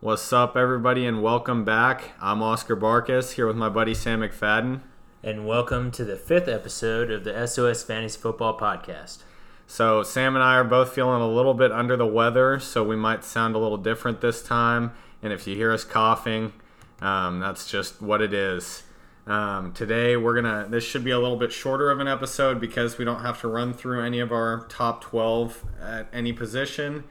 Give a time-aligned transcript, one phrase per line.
[0.00, 2.12] What's up, everybody, and welcome back.
[2.20, 4.82] I'm Oscar Barkas here with my buddy Sam McFadden.
[5.24, 9.24] And welcome to the fifth episode of the SOS Fantasy Football Podcast.
[9.66, 12.94] So, Sam and I are both feeling a little bit under the weather, so we
[12.94, 14.92] might sound a little different this time.
[15.20, 16.52] And if you hear us coughing,
[17.00, 18.84] um, that's just what it is.
[19.26, 22.98] Um, today, we're gonna, this should be a little bit shorter of an episode because
[22.98, 27.02] we don't have to run through any of our top 12 at any position.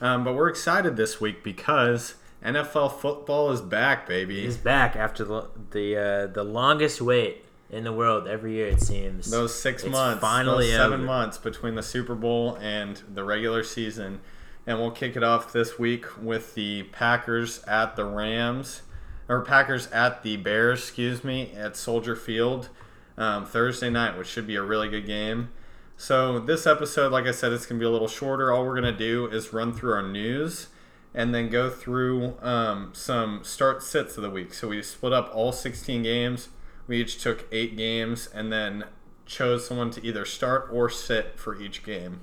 [0.00, 4.44] Um, but we're excited this week because NFL football is back, baby.
[4.44, 8.66] It's back after the the, uh, the longest wait in the world every year.
[8.68, 11.06] It seems those six It's months, finally those seven over.
[11.06, 14.20] months between the Super Bowl and the regular season,
[14.66, 18.82] and we'll kick it off this week with the Packers at the Rams,
[19.28, 22.68] or Packers at the Bears, excuse me, at Soldier Field
[23.16, 25.50] um, Thursday night, which should be a really good game.
[25.96, 28.50] So this episode, like I said, it's gonna be a little shorter.
[28.52, 30.66] All we're gonna do is run through our news
[31.14, 34.54] and then go through um, some start sits of the week.
[34.54, 36.48] So we split up all 16 games.
[36.86, 38.84] We each took eight games and then
[39.26, 42.20] chose someone to either start or sit for each game.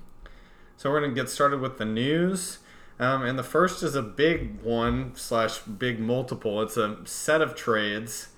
[0.77, 2.59] So we're going to get started with the news.
[2.99, 6.61] Um, and the first is a big one slash big multiple.
[6.61, 8.29] It's a set of trades.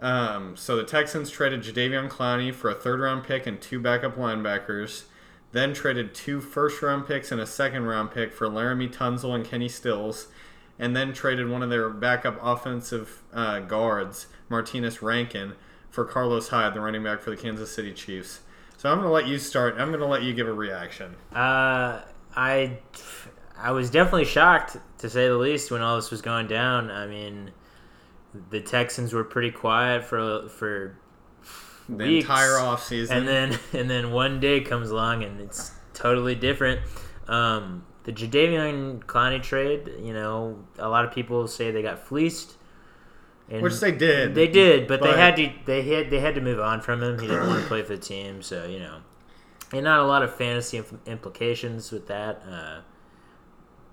[0.00, 4.16] Um, so the Texans traded Jadeveon Clowney for a third round pick and two backup
[4.16, 5.04] linebackers.
[5.56, 9.42] Then traded two first round picks and a second round pick for Laremy Tunsil and
[9.42, 10.28] Kenny Stills.
[10.78, 15.54] And then traded one of their backup offensive uh, guards, Martinas Rankin,
[15.88, 18.40] for Carlos Hyde, the running back for the Kansas City Chiefs.
[18.76, 19.76] So I'm going to let you start.
[19.78, 21.16] I'm going to let you give a reaction.
[21.32, 22.02] Uh,
[22.36, 22.78] I
[23.56, 26.90] I was definitely shocked to say the least when all this was going down.
[26.90, 27.50] I mean,
[28.50, 30.98] the Texans were pretty quiet for for
[31.88, 32.24] The weeks.
[32.24, 33.10] entire offseason.
[33.10, 36.80] and then and then one day comes along and it's totally different.
[37.28, 42.54] Um, the Jadeveon Clowney trade, you know, a lot of people say they got fleeced.
[43.48, 44.34] And Which they did.
[44.34, 47.02] They did, but, But- they had to they had they had to move on from
[47.02, 47.18] him.
[47.20, 48.98] He didn't want to play for the team, so you know,
[49.72, 52.42] and not a lot of fantasy impl- implications with that.
[52.50, 52.80] Uh,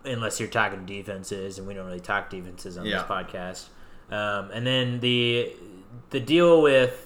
[0.05, 2.97] unless you're talking defenses, and we don't really talk defenses on Yeah.
[2.97, 3.67] this podcast.
[4.11, 5.53] Um, and then the
[6.09, 7.02] the deal with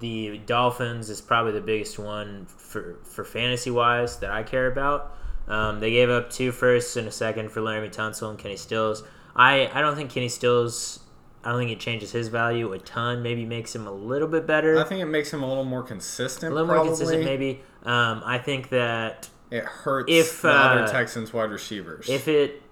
[0.00, 5.16] the Dolphins is probably the biggest one for for fantasy wise that I care about.
[5.46, 9.02] Um, they gave up two firsts and a second for Laremy Tunsil and Kenny Stills.
[9.36, 11.00] I, I don't think Kenny Stills.
[11.42, 13.22] I don't think it changes his value a ton.
[13.22, 15.82] Maybe makes him a little bit better, I think it makes him a little more
[15.82, 16.52] consistent.
[16.52, 16.88] a little probably.
[16.88, 17.24] more consistent.
[17.24, 17.60] Maybe.
[17.82, 22.08] Um, I think that It hurts If, the other uh, Texans wide receivers.
[22.08, 22.62] if it,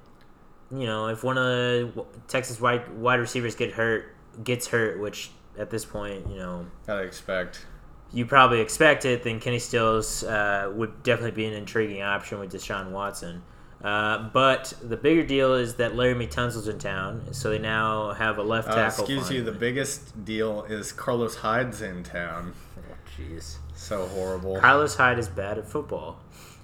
[0.70, 5.30] you know, if one of the Texas wide wide receivers get hurt, gets hurt, which
[5.58, 7.66] at this point, you know, Gotta expect.
[8.12, 12.52] you probably expect it, then Kenny Stills uh, would definitely be an intriguing option with
[12.52, 13.42] Deshaun Watson.
[13.82, 18.38] Uh, but the bigger deal is that Laremy Tunsil's in town, so they now have
[18.38, 19.04] a left Uh, tackle.
[19.04, 22.52] excuse you, the biggest deal is Carlos Hyde's in town.
[22.78, 23.56] Oh, Jeez.
[23.74, 24.60] So horrible.
[24.60, 26.20] Carlos Hyde is bad at football,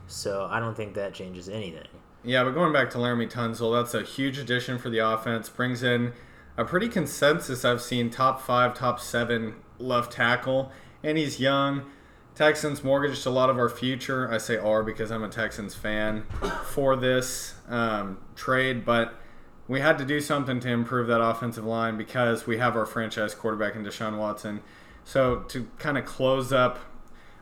[0.06, 1.88] so I don't think that changes anything.
[2.22, 5.48] Yeah, but going back to Laramie Tunsil, that's a huge addition for the offense.
[5.48, 6.12] Brings in
[6.58, 10.72] a pretty consensus I've seen top five, top seven left tackle,
[11.04, 11.84] and he's young.
[12.34, 14.30] Texans mortgaged a lot of our future.
[14.30, 16.24] I say our because I'm a Texans fan
[16.66, 19.14] for this um, trade, but
[19.68, 23.34] we had to do something to improve that offensive line because we have our franchise
[23.34, 24.60] quarterback in Deshaun Watson.
[25.04, 26.80] So to kind of close up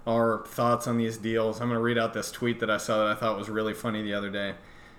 [0.07, 2.99] our thoughts on these deals, I'm going to read out this tweet that I saw
[2.99, 4.55] that I thought was really funny the other day.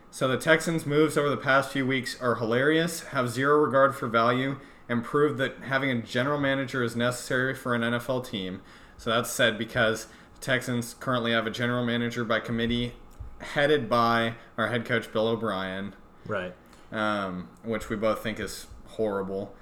[0.10, 4.08] So the Texans' moves over the past few weeks are hilarious, have zero regard for
[4.08, 4.58] value,
[4.90, 8.62] and prove that having a general manager is necessary for an NFL team.
[8.98, 12.94] So that's said because the Texans currently have a general manager by committee
[13.40, 15.94] headed by our head coach Bill O'Brien,
[16.26, 16.54] Right.
[16.92, 19.56] um, which we both think is horrible.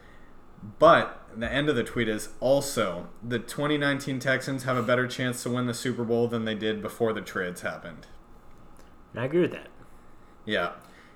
[0.80, 5.44] But the end of the tweet is also the 2019 Texans have a better chance
[5.44, 8.08] to win the Super Bowl than they did before the trades happened.
[9.16, 9.68] I agree with that.
[10.46, 10.74] Yeah.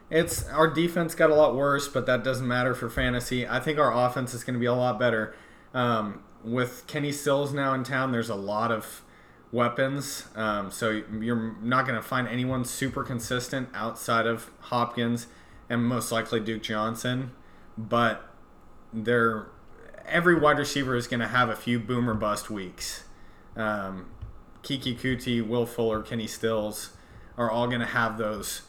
[0.10, 3.48] It's our defense got a lot worse, but that doesn't matter for fantasy.
[3.48, 5.36] I think our offense is going to be a lot better.
[5.74, 9.04] Um, with Kenny Stills now in town, there's a lot of
[9.52, 10.26] weapons.
[10.36, 15.28] Um, so you're not going to find anyone super consistent outside of Hopkins
[15.70, 17.32] and most likely Duke Johnson.
[17.78, 18.26] But
[18.92, 19.48] they're
[20.08, 23.04] every wide receiver is going to have a few boomer bust weeks.
[23.56, 24.08] Um,
[24.64, 26.92] Keke Coutee, Will Fuller, Kenny Stills
[27.38, 28.64] are all going to have those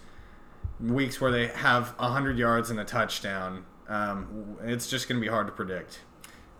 [0.82, 3.64] weeks where they have 100 yards and a touchdown.
[3.88, 6.00] Um, it's just going to be hard to predict.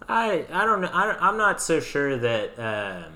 [0.08, 0.90] I I don't know.
[0.93, 3.12] I, I'm not so sure that um,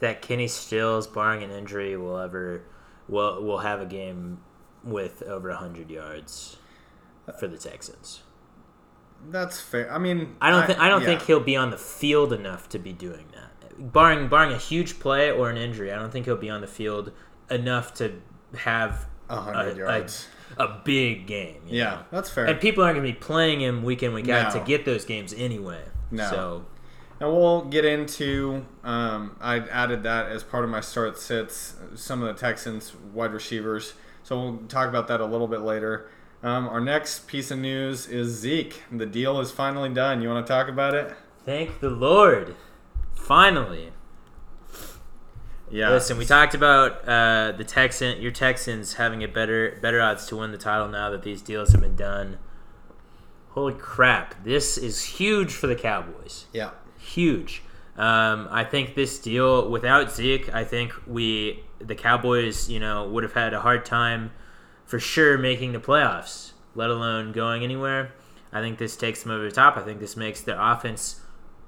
[0.00, 2.62] that Kenny Stills, barring an injury, will ever
[3.08, 4.38] will will have a game
[4.84, 6.58] with over hundred yards.
[7.38, 8.22] for the Texans.
[9.30, 9.90] That's fair.
[9.92, 11.08] I mean, I don't think I don't yeah.
[11.08, 13.92] think he'll be on the field enough to be doing that.
[13.92, 16.66] Barring barring a huge play or an injury, I don't think he'll be on the
[16.66, 17.12] field
[17.50, 18.20] enough to
[18.58, 20.28] have hundred a- yards.
[20.58, 21.62] a big game.
[21.66, 22.00] you yeah, know?
[22.10, 22.46] that's fair.
[22.46, 24.60] And people aren't going to be playing him week in week out No.
[24.60, 25.82] to get those games anyway.
[26.10, 26.30] No.
[26.30, 26.66] So
[27.20, 28.64] And we'll get into.
[28.84, 31.74] Um, I added that as part of my start sits.
[31.94, 33.94] Some of the Texans wide receivers.
[34.22, 36.08] So we'll talk about that a little bit later.
[36.42, 38.82] Um, our next piece of news is Zeke.
[38.92, 40.20] The deal is finally done.
[40.22, 41.14] You want to talk about it?
[41.46, 42.54] thank the Lord,
[43.14, 43.92] finally.
[45.70, 45.90] Yeah.
[45.90, 50.36] Listen, we talked about uh, the Texan, your Texans having a better better odds to
[50.36, 52.38] win the title now that these deals have been done.
[53.50, 54.42] Holy crap!
[54.44, 56.46] This is huge for the Cowboys.
[56.52, 56.70] Yeah.
[56.98, 57.62] Huge.
[57.96, 63.22] Um, I think this deal without Zeke, I think we the Cowboys, you know, would
[63.22, 64.32] have had a hard time
[64.84, 68.12] for sure making the playoffs, let alone going anywhere.
[68.52, 69.76] I think this takes them over the top.
[69.76, 71.20] I think this makes their offense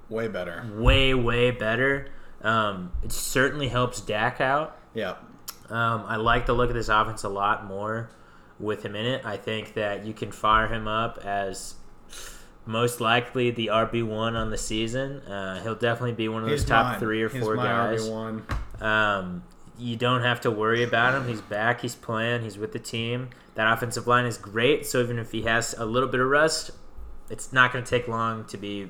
[0.08, 0.64] Way better.
[0.74, 2.08] way way better.
[2.46, 4.78] Um, it certainly helps Dak out.
[4.94, 5.16] Yeah.
[5.68, 8.08] Um, I like the look of this offense a lot more
[8.60, 9.24] with him in it.
[9.24, 11.74] I think that you can fire him up as
[12.64, 15.20] most likely the RB one on the season.
[15.22, 17.00] Uh, he'll definitely be one of those He's top mine.
[17.00, 18.08] three or He's four my guys.
[18.08, 18.82] RB1.
[18.82, 19.42] Um,
[19.78, 21.28] you don't have to worry about him.
[21.28, 21.80] He's back.
[21.80, 22.42] He's playing.
[22.42, 23.30] He's with the team.
[23.56, 24.86] That offensive line is great.
[24.86, 26.70] So even if he has a little bit of rust,
[27.28, 28.88] it's not going to take long to be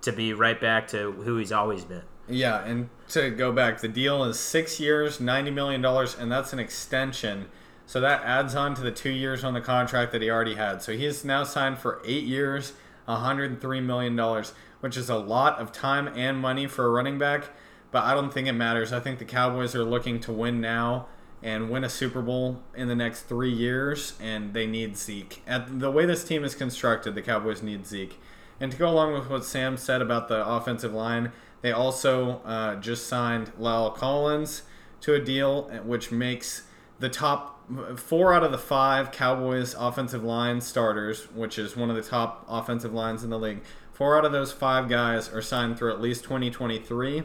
[0.00, 2.02] to be right back to who he's always been.
[2.28, 6.52] Yeah, and to go back, the deal is six years, ninety million dollars, and that's
[6.52, 7.46] an extension.
[7.86, 10.82] So that adds on to the two years on the contract that he already had.
[10.82, 12.74] So he is now signed for eight years,
[13.06, 16.90] hundred and three million dollars, which is a lot of time and money for a
[16.90, 17.50] running back.
[17.90, 18.92] But I don't think it matters.
[18.92, 21.06] I think the Cowboys are looking to win now
[21.42, 25.40] and win a Super Bowl in the next three years, and they need Zeke.
[25.46, 28.20] At the way this team is constructed, the Cowboys need Zeke.
[28.60, 32.76] And to go along with what Sam said about the offensive line, they also uh,
[32.76, 34.62] just signed La'el Collins
[35.00, 36.62] to a deal, which makes
[36.98, 37.54] the top
[37.98, 42.44] four out of the five Cowboys offensive line starters, which is one of the top
[42.48, 43.60] offensive lines in the league.
[43.92, 47.24] Four out of those five guys are signed through at least 2023.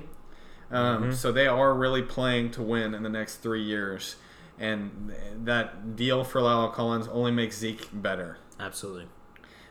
[0.72, 4.16] Um, So they are really playing to win in the next three years.
[4.60, 5.14] And
[5.44, 8.38] that deal for La'el Collins only makes Zeke better.
[8.60, 9.08] Absolutely.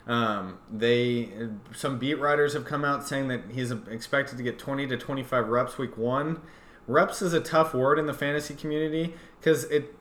[0.07, 1.29] Um, they
[1.73, 5.49] some beat writers have come out saying that he's expected to get 20 to 25
[5.49, 6.41] reps week one.
[6.89, 9.95] Reps is a tough word in the fantasy community because it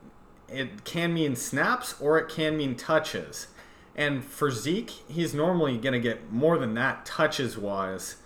[0.48, 3.46] it can mean snaps or it can mean touches.
[3.94, 8.16] And for Zeke, he's normally going to get more than that touches wise.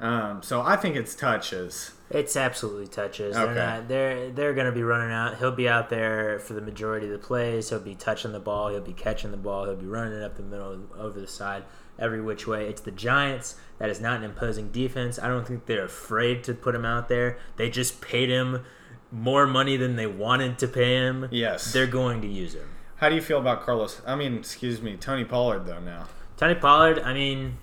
[0.00, 1.92] Um, so I think it's touches.
[2.10, 3.36] It's absolutely touches.
[3.36, 3.54] Okay.
[3.54, 5.38] They're not, they're they're going to be running out.
[5.38, 7.70] He'll be out there for the majority of the plays.
[7.70, 8.68] He'll be touching the ball.
[8.68, 9.64] He'll be catching the ball.
[9.64, 11.64] He'll be running it up the middle, over the side,
[11.98, 12.68] every which way.
[12.68, 13.56] It's the Giants.
[13.78, 15.18] That is not an imposing defense.
[15.18, 17.38] I don't think they're afraid to put him out there.
[17.56, 18.64] They just paid him
[19.10, 21.28] more money than they wanted to pay him.
[21.30, 21.72] Yes.
[21.72, 22.68] They're going to use him.
[22.96, 24.00] How do you feel about Carlos?
[24.06, 26.06] I mean, excuse me, Tony Pollard though now.
[26.36, 27.58] Tony Pollard, I mean,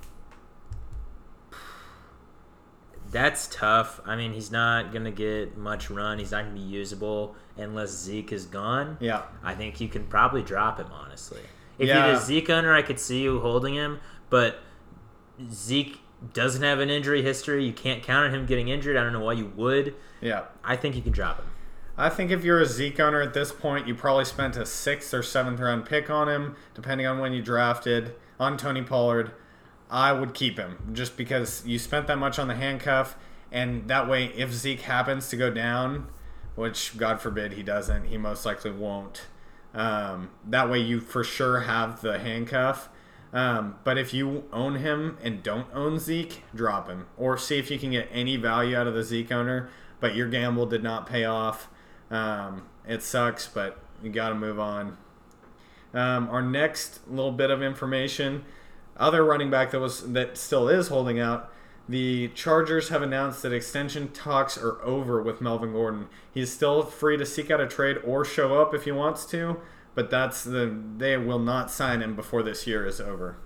[3.11, 3.99] that's tough.
[4.05, 6.17] I mean, he's not going to get much run.
[6.19, 8.97] He's not going to be usable unless Zeke is gone.
[8.99, 9.23] Yeah.
[9.43, 11.41] I think you can probably drop him, honestly.
[11.77, 12.05] If Yeah.
[12.07, 13.99] you're the Zeke owner, I could see you holding him,
[14.29, 14.59] but
[15.51, 15.99] Zeke
[16.33, 17.65] doesn't have an injury history.
[17.65, 18.95] You can't count on him getting injured.
[18.95, 19.95] I don't know why you would.
[20.21, 20.43] Yeah.
[20.63, 21.45] I think you can drop him.
[21.97, 25.13] I think if you're a Zeke owner at this point, you probably spent a sixth
[25.13, 29.31] or seventh round pick on him, depending on when you drafted, on Tony Pollard.
[29.91, 33.15] I would keep him just because you spent that much on the handcuff,
[33.51, 36.07] and that way, if Zeke happens to go down,
[36.55, 39.27] which God forbid he doesn't, he most likely won't.
[39.73, 42.89] Um, that way, you for sure have the handcuff.
[43.33, 47.71] Um, but if you own him and don't own Zeke, drop him or see if
[47.71, 49.69] you can get any value out of the Zeke owner.
[49.99, 51.69] But your gamble did not pay off.
[52.09, 54.97] Um, it sucks, but you got to move on.
[55.93, 58.43] Um, our next little bit of information:
[58.97, 61.51] other running back that was that still is holding out.
[61.89, 66.07] The Chargers have announced that extension talks are over with Melvin Gordon.
[66.31, 69.59] He's still free to seek out a trade or show up if he wants to,
[69.95, 73.37] but that's the they will not sign him before this year is over.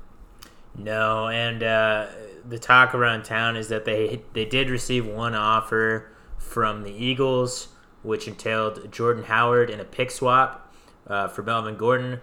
[0.78, 2.08] No, and uh,
[2.48, 7.70] the talk around town is that they they did receive one offer from the Eagles,
[8.04, 10.74] which entailed Jordan Howard and a pick swap
[11.08, 12.20] uh, for Melvin Gordon.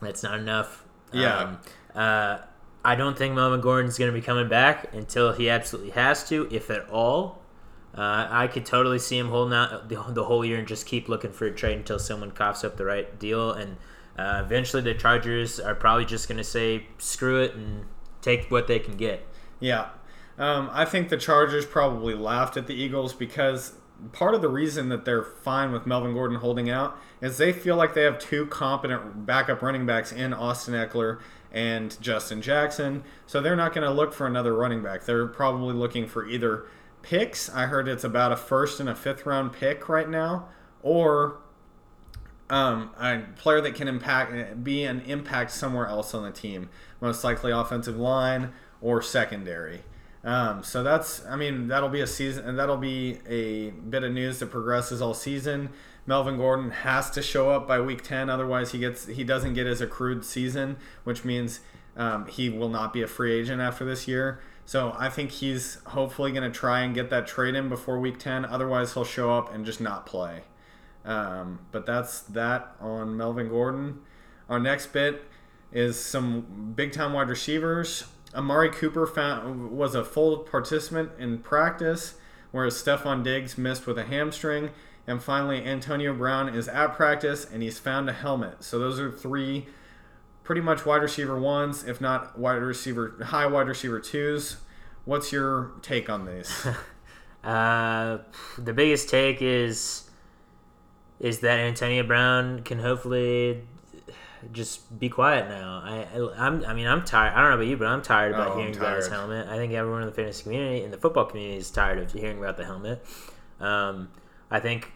[0.00, 0.81] That's not enough.
[1.12, 1.38] Yeah.
[1.38, 1.58] Um,
[1.94, 2.38] uh,
[2.84, 6.48] I don't think Melvin Gordon's going to be coming back until he absolutely has to,
[6.50, 7.42] if at all.
[7.96, 11.08] Uh, I could totally see him holding out the, the whole year and just keep
[11.08, 13.52] looking for a trade until someone coughs up the right deal.
[13.52, 13.76] And
[14.18, 17.84] uh, eventually the Chargers are probably just going to say screw it and
[18.20, 19.26] take what they can get.
[19.60, 19.90] Yeah.
[20.38, 23.74] Um, I think the Chargers probably laughed at the Eagles because
[24.12, 27.76] part of the reason that they're fine with Melvin Gordon holding out is they feel
[27.76, 31.20] like they have two competent backup running backs in Austin Ekeler
[31.52, 33.04] and Justin Jackson.
[33.26, 35.04] So they're not going to look for another running back.
[35.04, 36.66] They're probably looking for either
[37.02, 37.48] picks.
[37.50, 40.48] I heard it's about a first and a fifth round pick right now,
[40.82, 41.38] or
[42.50, 46.70] um, a player that can impact be an impact somewhere else on the team,
[47.00, 49.82] most likely offensive line or secondary.
[50.24, 54.12] Um, so that's, I mean, that'll be a season, and that'll be a bit of
[54.12, 55.70] news that progresses all season.
[56.06, 59.66] Melvin Gordon has to show up by week 10, otherwise he gets he doesn't get
[59.66, 61.60] his accrued season, which means
[61.96, 64.40] um, he will not be a free agent after this year.
[64.64, 68.18] So I think he's hopefully going to try and get that trade in before week
[68.18, 68.44] 10.
[68.44, 70.42] Otherwise, he'll show up and just not play.
[71.04, 74.00] Um, but that's that on Melvin Gordon.
[74.48, 75.24] Our next bit
[75.72, 78.04] is some big time wide receivers.
[78.34, 82.14] Amari Cooper found, was a full participant in practice,
[82.50, 84.70] whereas Stefon Diggs missed with a hamstring.
[85.06, 88.62] And finally, Antonio Brown is at practice and he's found a helmet.
[88.62, 89.66] So those are three
[90.44, 94.58] pretty much wide receiver ones, if not wide receiver high wide receiver twos.
[95.04, 96.66] What's your take on these?
[97.44, 98.18] uh,
[98.58, 100.08] the biggest take is
[101.18, 103.62] is that Antonio Brown can hopefully
[104.52, 105.80] just be quiet now.
[105.84, 106.06] I,
[106.36, 107.32] I'm, I mean, I'm tired.
[107.32, 109.46] I don't know about you, but I'm tired about Oh, hearing about his helmet.
[109.48, 112.38] I think everyone in the fantasy community, in the football community, is tired of hearing
[112.38, 113.04] about the helmet.
[113.60, 114.08] Um,
[114.50, 114.92] I think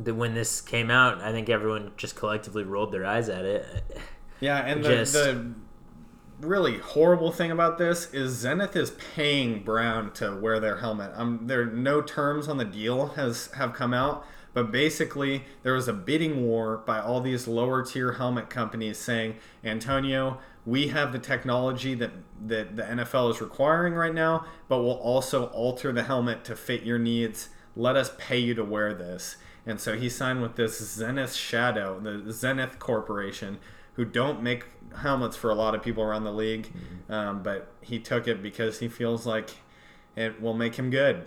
[0.00, 3.64] that when this came out, I think everyone just collectively rolled their eyes at it.
[4.40, 5.52] Yeah, and the, Just- the
[6.40, 11.10] really horrible thing about this is Xenith is paying Brown to wear their helmet.
[11.14, 14.24] Um, there no terms on the deal has have come out,
[14.58, 19.36] but basically there was a bidding war by all these lower tier helmet companies saying,
[19.62, 22.10] Antonio, we have the technology that
[22.44, 26.82] that the NFL is requiring right now, but we'll also alter the helmet to fit
[26.82, 27.50] your needs.
[27.76, 29.36] Let us pay you to wear this.
[29.64, 33.58] And so he signed with this Xenith Shadow, the Xenith Corporation,
[33.92, 34.64] who don't make
[34.96, 36.72] helmets for a lot of people around the league.
[37.08, 39.50] Um, but he took it because he feels like
[40.16, 41.26] it will make him good.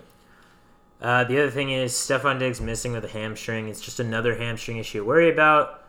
[1.01, 3.67] Uh, the other thing is Stefon Diggs missing with a hamstring.
[3.69, 5.83] It's just another hamstring issue to worry about.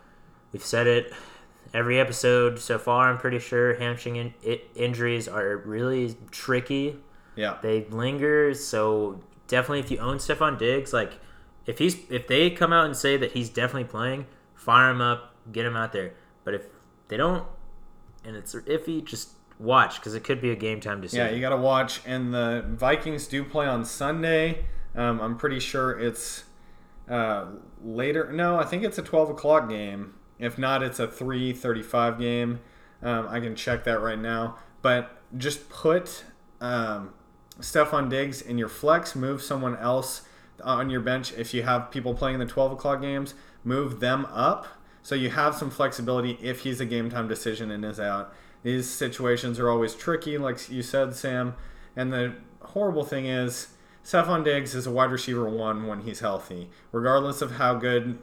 [0.52, 1.12] We've said it
[1.74, 3.10] every episode so far.
[3.10, 6.98] I'm pretty sure hamstring in- i- injuries are really tricky.
[7.36, 7.58] Yeah.
[7.62, 11.18] They linger, so definitely if you own Stefon Diggs, like
[11.66, 15.34] if he's if they come out and say that he's definitely playing, fire him up,
[15.52, 16.12] get him out there.
[16.44, 16.62] But if
[17.08, 17.44] they don't,
[18.24, 21.26] and it's iffy, just watch because it could be a game time decision.
[21.26, 22.00] Yeah, you got to watch.
[22.06, 24.64] And the Vikings do play on Sunday.
[24.94, 26.44] Um, I'm pretty sure it's
[27.08, 27.46] uh,
[27.82, 28.32] later.
[28.32, 30.14] No, I think it's a 12 o'clock game.
[30.38, 32.60] If not, it's a 3:35 game.
[33.02, 34.58] Um, I can check that right now.
[34.82, 36.24] But just put
[36.60, 37.14] um,
[37.60, 39.14] Stefon Diggs in your flex.
[39.14, 40.22] Move someone else
[40.62, 41.32] on your bench.
[41.32, 43.34] If you have people playing the 12 o'clock games,
[43.64, 44.66] move them up
[45.02, 48.32] so you have some flexibility if he's a game time decision and is out.
[48.62, 51.54] These situations are always tricky, like you said, Sam.
[51.96, 53.68] And the horrible thing is,
[54.04, 56.70] Stefon Diggs is a wide receiver one when he's healthy.
[56.90, 58.18] Regardless of how good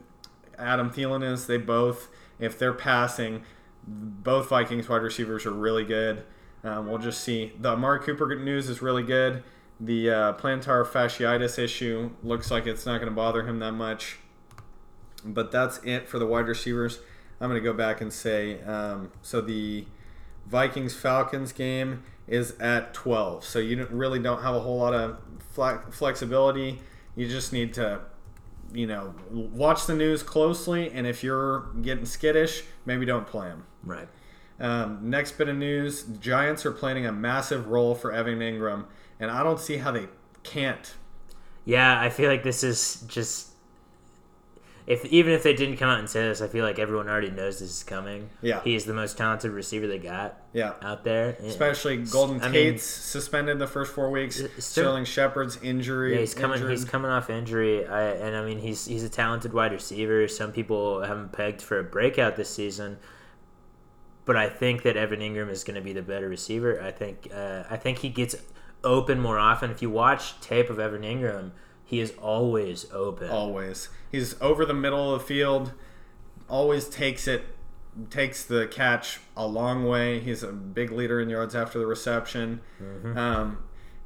[0.58, 2.10] Adam Thielen is, they both,
[2.40, 3.44] if they're passing,
[3.88, 6.24] both Vikings wide receivers are really good.
[6.64, 7.54] Um, we'll just see.
[7.60, 9.44] The Amari Cooper news is really good.
[9.80, 14.18] The uh, plantar fasciitis issue looks like it's not going to bother him that much.
[15.24, 17.00] But that's it for the wide receivers.
[17.40, 19.86] I'm going to go back and say um, so the
[20.46, 23.46] Vikings Falcons game is at 12.
[23.46, 25.18] So you really don't have a whole lot of
[25.50, 26.80] fle- flexibility.
[27.16, 28.02] You just need to,
[28.74, 30.92] you know, watch the news closely.
[30.92, 33.66] And if you're getting skittish, maybe don't play them.
[33.84, 34.08] Right.
[34.60, 38.86] Um, next bit of news: Giants are planning a massive role for Evan Engram,
[39.20, 40.08] and I don't see how they
[40.44, 40.94] can't.
[41.66, 43.49] Yeah, I feel like this is just
[44.90, 47.30] if even if they didn't come out and say this, I feel like everyone already
[47.30, 48.30] knows this is coming.
[48.42, 48.60] Yeah.
[48.64, 51.38] He is the most talented receiver they got Yeah, out there.
[51.44, 54.38] especially Golden I mean- suspended the first four weeks.
[54.38, 56.16] Ster- Sterling Shepard's injury.
[56.16, 56.56] Yeah, he's coming.
[56.58, 56.72] injured.
[56.72, 60.28] He's coming off injury, I, and I mean he's he's a talented wide receiver.
[60.28, 62.98] Some people have him pegged for a breakout this season,
[64.26, 66.82] but I think that Evan Engram is going to be the better receiver.
[66.82, 68.36] I think uh, I think he gets
[68.84, 69.70] open more often.
[69.70, 71.52] If you watch tape of Evan Engram,
[71.90, 73.32] he is always open.
[73.32, 73.90] always.
[74.12, 75.74] He's over the middle of the field.
[76.48, 77.44] Always takes it,
[78.12, 80.20] takes the catch a long way.
[80.20, 82.62] He's a big leader in yards after the reception.
[82.80, 83.18] Mm-hmm.
[83.18, 83.58] Um,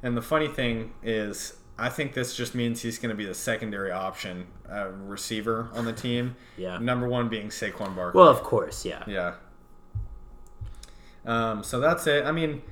[0.02, 3.34] and the funny thing is, I think this just means he's going to be the
[3.34, 6.36] secondary option uh, receiver on the team.
[6.56, 6.78] Yeah.
[6.78, 8.18] Number one being Saquon Barkley.
[8.18, 9.02] Well, of course, yeah.
[9.06, 9.34] Yeah.
[11.26, 12.24] Um, so that's it.
[12.24, 12.62] I mean,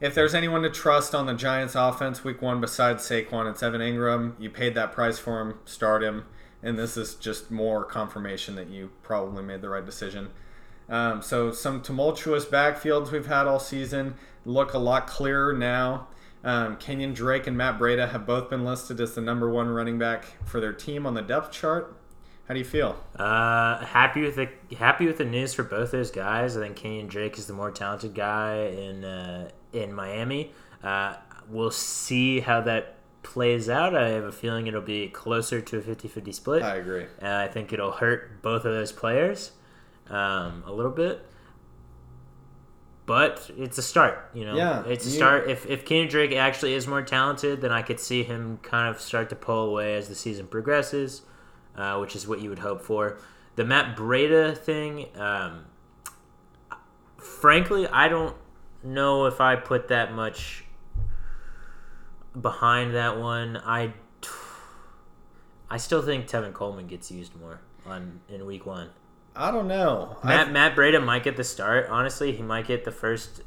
[0.00, 3.80] if there's anyone to trust on the Giants offense week one besides Saquon, it's Evan
[3.80, 4.34] Engram.
[4.38, 6.24] You paid that price for him, start him.
[6.62, 10.30] And this is just more confirmation that you probably made the right decision.
[10.88, 16.08] Um, so some tumultuous backfields we've had all season look a lot clearer now.
[16.44, 19.98] Um, Kenyon Drake and Matt Breida have both been listed as the number one running
[19.98, 21.96] back for their team on the depth chart.
[22.46, 22.96] How do you feel?
[23.16, 26.56] Uh, happy with the happy with the news for both those guys.
[26.56, 28.66] I think Kenyon Drake is the more talented guy
[29.04, 30.52] uh, in Miami.
[30.82, 31.14] Uh,
[31.48, 33.96] we'll see how that plays out.
[33.96, 36.62] I have a feeling it'll be closer to a 50-50 split.
[36.62, 37.04] I agree.
[37.20, 39.52] Uh, I think it'll hurt both of those players
[40.08, 41.24] um, a little bit.
[43.04, 44.56] But it's a start, you know.
[44.56, 45.48] Yeah, it's a you- start.
[45.48, 49.00] If if Kenyon Drake actually is more talented, then I could see him kind of
[49.00, 51.22] start to pull away as the season progresses,
[51.76, 53.18] uh, which is what you would hope for.
[53.54, 55.66] The Matt Breida thing, um,
[57.16, 58.36] frankly, I don't
[58.86, 60.64] know if I put that much
[62.40, 63.56] behind that one.
[63.58, 63.92] I
[65.70, 68.90] I still think Tevin Coleman gets used more on in week one.
[69.34, 70.16] I don't know.
[70.24, 71.88] Matt Matt Breida might get the start.
[71.90, 73.42] Honestly, he might get the first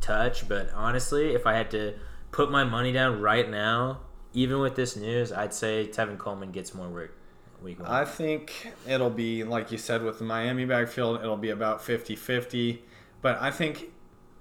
[0.00, 0.48] touch.
[0.48, 1.94] But honestly, if I had to
[2.30, 4.00] put my money down right now,
[4.32, 7.16] even with this news, I'd say Tevin Coleman gets more work
[7.62, 7.88] week one.
[7.88, 12.16] I think it'll be, like you said, with the Miami backfield, it'll be about 50
[12.16, 12.82] 50.
[13.22, 13.90] But I think,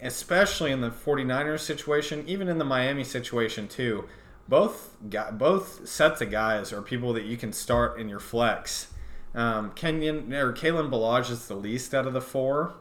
[0.02, 4.08] especially in the 49ers situation, even in the Miami situation too,
[4.48, 4.96] both
[5.32, 8.88] both sets of guys are people that you can start in your flex.
[9.34, 12.76] Um, Kenyon or Kalen Ballage is the least out of the four,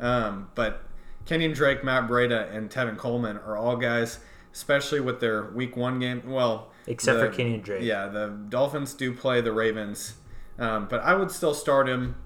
[0.00, 0.82] um, but
[1.26, 4.18] Kenyon Drake, Matt Breida, and Tevin Coleman are all guys,
[4.52, 6.22] especially with their Week One game.
[6.30, 7.82] Well, Except the- for Kenyon Drake.
[7.82, 10.14] Yeah, the Dolphins do play the Ravens,
[10.58, 12.16] um, but I would still start him.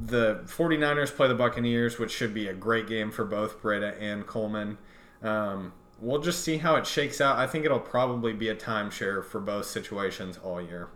[0.00, 4.26] The 49ers play the Buccaneers, which should be a great game for both Breida and
[4.26, 4.78] Coleman.
[5.22, 7.36] Um, we'll just see how it shakes out.
[7.36, 10.88] I think it'll probably be a timeshare for both situations all year.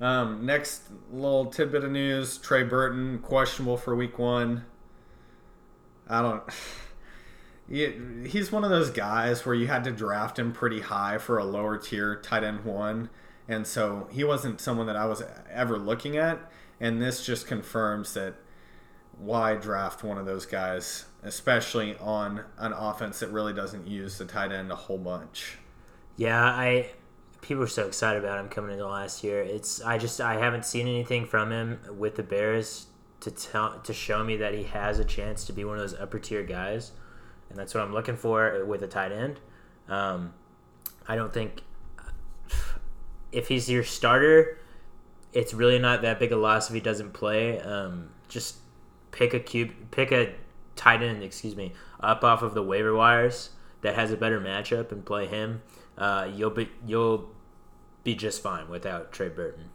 [0.00, 4.64] Um, next little tidbit of news Trey Burton, questionable for week one.
[6.08, 6.42] I don't.
[7.68, 11.44] He's one of those guys where you had to draft him pretty high for a
[11.44, 13.10] lower tier tight end one.
[13.48, 16.38] And so he wasn't someone that I was ever looking at.
[16.80, 18.34] And this just confirms that
[19.18, 24.26] why draft one of those guys, especially on an offense that really doesn't use the
[24.26, 25.58] tight end a whole bunch.
[26.16, 26.90] Yeah, I
[27.40, 29.42] people are so excited about him coming into last year.
[29.42, 32.86] It's I just I haven't seen anything from him with the Bears
[33.20, 35.98] to tell to show me that he has a chance to be one of those
[35.98, 36.92] upper tier guys,
[37.48, 39.40] and that's what I'm looking for with a tight end.
[39.88, 40.34] Um,
[41.08, 41.62] I don't think
[43.32, 44.58] if he's your starter,
[45.36, 47.60] it's really not that big a loss if he doesn't play.
[47.60, 48.56] Um, just
[49.10, 50.32] pick a cube, pick a
[50.76, 53.50] tight end, excuse me, up off of the waiver wires
[53.82, 55.62] that has a better matchup and play him.
[55.98, 57.28] Uh, you'll be you'll
[58.02, 59.68] be just fine without Trey Burton.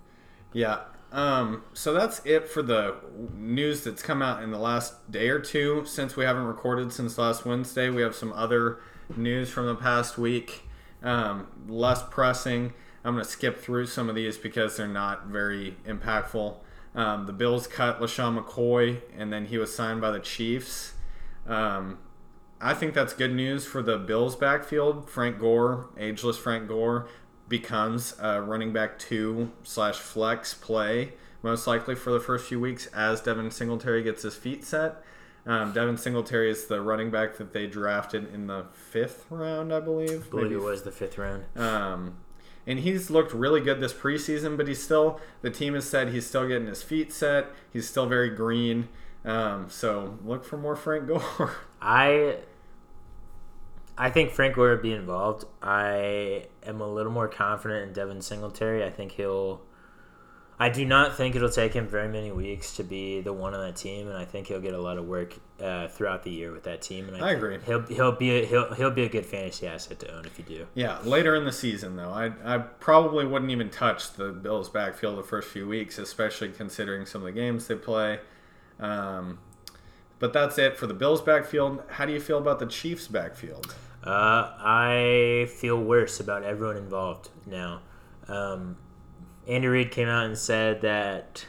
[0.52, 0.80] Yeah.
[1.12, 2.96] Um, so that's it for the
[3.36, 7.20] news that's come out in the last day or two since we haven't recorded since
[7.20, 7.90] last Wednesday.
[7.90, 8.80] We have some other
[9.16, 10.64] news from the past week,
[11.04, 12.74] um, less pressing.
[13.04, 16.56] I'm going to skip through some of these because they're not very impactful.
[16.94, 20.94] Um, the Bills cut LeSean McCoy, and then he was signed by the Chiefs.
[21.48, 21.98] Um,
[22.60, 25.10] I think that's good news for the Bills backfield.
[25.10, 27.08] Frank Gore, ageless Frank Gore,
[27.48, 32.88] becomes a running back two slash flex play most likely for the first few weeks
[32.88, 35.04] as Devin Singletary gets his feet set.
[35.46, 39.80] Um, Devin Singletary is the running back that they drafted in the fifth round, I
[39.80, 40.28] believe.
[40.28, 41.46] I believe Maybe it was the fifth round.
[41.56, 42.18] um,
[42.68, 46.28] and he's looked really good this preseason, but he's still, the team has said he's
[46.28, 47.48] still getting his feet set.
[47.72, 48.90] He's still very green.
[49.26, 51.56] Um, so look for more Frank Gore.
[51.82, 52.38] I
[53.98, 55.46] I think Frank Gore would be involved.
[55.62, 58.84] I am a little more confident in Devin Singletary.
[58.84, 59.62] I think he'll.
[60.62, 63.66] I do not think it'll take him very many weeks to be the one on
[63.66, 66.52] that team, and I think he'll get a lot of work uh, throughout the year
[66.52, 67.08] with that team.
[67.08, 67.58] And I think agree.
[67.66, 70.46] He'll he'll be a, he'll he'll be a good fantasy asset to own if you
[70.46, 70.68] do.
[70.76, 75.18] yeah, later in the season, though, I, I probably wouldn't even touch the Bills' backfield
[75.18, 78.20] the first few weeks, especially considering some of the games they play.
[78.80, 79.40] Um,
[80.20, 81.82] but that's it for the Bills' backfield.
[81.90, 83.74] How do you feel about the Chiefs' backfield?
[84.04, 87.82] Uh, I feel worse about everyone involved now.
[88.28, 88.78] Um,
[89.48, 91.46] Andy Reid came out and said that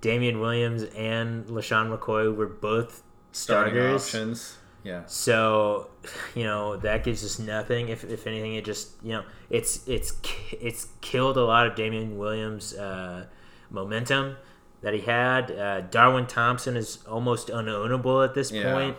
[0.00, 4.02] Damien Williams and LeSean McCoy were both Starting starters.
[4.04, 4.56] options.
[4.84, 5.02] Yeah.
[5.06, 5.90] So,
[6.34, 7.88] you know, that gives us nothing.
[7.88, 10.12] If, if anything, it just you know, it's it's
[10.60, 13.26] it's killed a lot of Damien Williams' uh,
[13.70, 14.36] momentum
[14.82, 15.50] that he had.
[15.52, 18.72] Uh, Darwin Thompson is almost unownable at this Yeah.
[18.74, 18.96] point,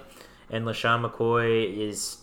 [0.50, 2.20] and LeSean McCoy is,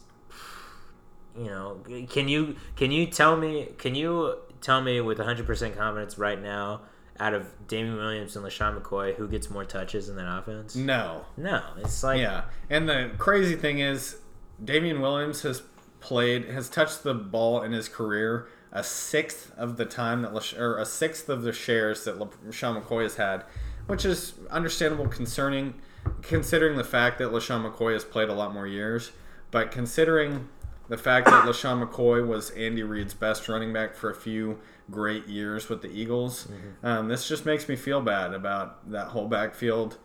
[1.37, 5.77] you know, can you can you tell me can you tell me with 100 percent
[5.77, 6.83] confidence right now?
[7.18, 10.75] Out of Damien Williams and LeSean McCoy, who gets more touches in that offense?
[10.75, 11.27] No.
[11.37, 12.44] No, it's like Yeah.
[12.70, 14.16] And the crazy thing is,
[14.64, 15.62] Damien Williams has
[16.01, 20.55] played, has touched the ball in his career a sixth of the time that, Lash-
[20.55, 23.44] or a sixth of the shares that LeSean McCoy has had,
[23.87, 25.75] which is understandable concerning,
[26.23, 29.11] considering the fact that LeSean McCoy has played a lot more years.
[29.51, 30.49] But considering
[30.90, 34.59] the fact that LeSean McCoy was Andy Reid's best running back for a few
[34.90, 36.48] great years with the Eagles,
[36.83, 39.98] um, this just makes me feel bad about that whole backfield.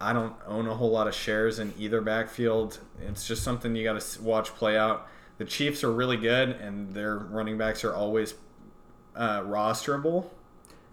[0.00, 2.80] I don't own a whole lot of shares in either backfield.
[3.06, 5.06] It's just something you got to watch play out.
[5.36, 8.32] The Chiefs are really good, and their running backs are always
[9.14, 10.30] uh, rosterable.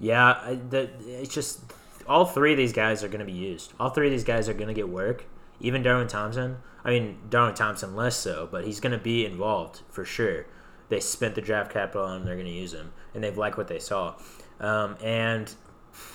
[0.02, 1.62] Yeah, the, it's just
[2.08, 3.72] all three of these guys are going to be used.
[3.80, 5.24] All three of these guys are going to get work.
[5.60, 6.58] Even Darwin Thompson.
[6.84, 10.46] I mean, Darwin Thompson less so, but he's going to be involved for sure.
[10.88, 12.26] They spent the draft capital on him.
[12.26, 14.16] They're going to use him, and they've liked what they saw.
[14.60, 15.54] Um, and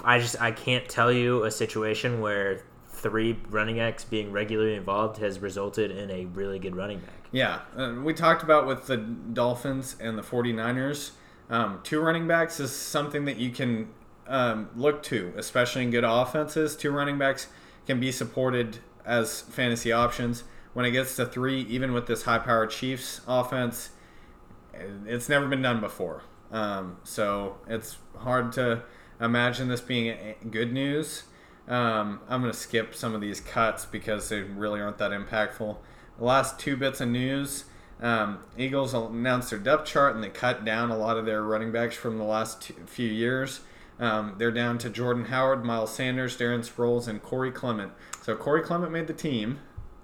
[0.04, 5.18] I just I can't tell you a situation where three running backs being regularly involved
[5.18, 7.28] has resulted in a really good running back.
[7.32, 11.10] Yeah, uh, we talked about with the Dolphins and the 49ers.
[11.50, 13.88] Um, two running backs is something that you can
[14.26, 16.76] um, look to, especially in good offenses.
[16.76, 17.48] Two running backs
[17.86, 20.44] can be supported as fantasy options.
[20.72, 23.90] When it gets to three, even with this high powered Chiefs offense,
[25.06, 26.22] it's never been done before.
[26.50, 28.82] Um, so it's hard to
[29.20, 30.16] imagine this being
[30.50, 31.24] good news.
[31.68, 35.76] Um, I'm going to skip some of these cuts because they really aren't that impactful.
[36.18, 37.64] The last two bits of news
[38.00, 41.72] um, Eagles announced their depth chart and they cut down a lot of their running
[41.72, 43.60] backs from the last few years.
[43.98, 47.92] Um, they're down to Jordan Howard, Miles Sanders, Darren Sproles, and Corey Clement.
[48.24, 49.58] So Corey Clement made the team.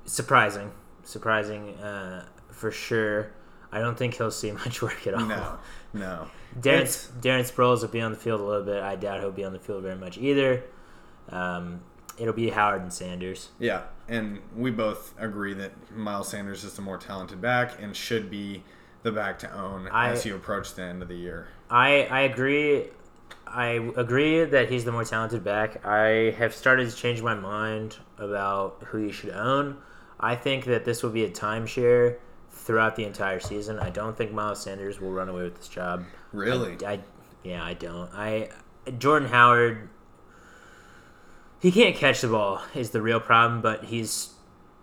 [0.04, 0.72] Surprising,
[1.04, 3.30] surprising uh, for sure.
[3.72, 5.24] I don't think he'll see much work at all.
[5.24, 5.58] No,
[5.94, 6.26] no.
[6.54, 8.82] Darren, It's- Darren Sproles will be on the field a little bit.
[8.82, 10.62] I doubt he'll be on the field very much either.
[11.30, 11.80] Um,
[12.18, 13.48] it'll be Howard and Sanders.
[13.58, 18.28] Yeah, and we both agree that Miles Sanders is the more talented back and should
[18.30, 18.64] be
[19.02, 21.48] the back to own I- as you approach the end of the year.
[21.70, 22.88] I I agree.
[23.52, 25.84] I agree that he's the more talented back.
[25.84, 29.78] I have started to change my mind about who you should own.
[30.20, 32.18] I think that this will be a timeshare
[32.50, 33.78] throughout the entire season.
[33.78, 36.04] I don't think Miles Sanders will run away with this job.
[36.32, 36.76] Really?
[36.84, 37.00] I, I
[37.42, 38.10] yeah, I don't.
[38.14, 38.50] I
[38.98, 39.88] Jordan Howard.
[41.58, 44.30] He can't catch the ball is the real problem, but he's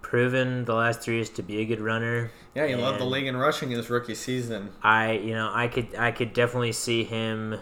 [0.01, 2.31] proven the last three years to be a good runner.
[2.53, 4.71] Yeah, he led the And league in rushing his rookie season.
[4.81, 7.59] I you know I could I could definitely see him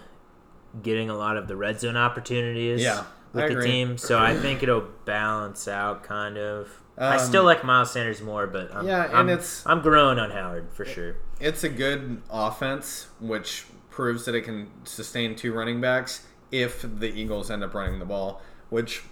[0.83, 2.81] getting a lot of the red zone opportunities.
[2.81, 6.69] Yeah, with I the team, so I think it'll balance out kind of.
[6.97, 10.17] I Um, still like Miles Sanders more, but I'm, Yeah, and I'm, it's- I'm growing
[10.17, 11.17] on Howard for sure.
[11.41, 17.07] It's a good offense, which proves that it can sustain two running backs if the
[17.07, 19.03] Eagles end up running the ball, which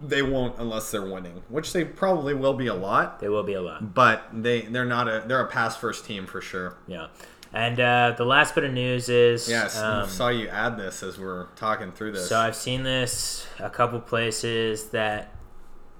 [0.00, 3.18] they won't unless they're winning, which they probably will be a lot.
[3.20, 3.94] They will be a lot.
[3.94, 6.76] But they they're not a they're a pass first team for sure.
[6.86, 7.08] Yeah.
[7.54, 11.02] And uh, the last bit of news is Yes, um, I saw you add this
[11.02, 12.28] as we're talking through this.
[12.28, 15.34] So I've seen this a couple places that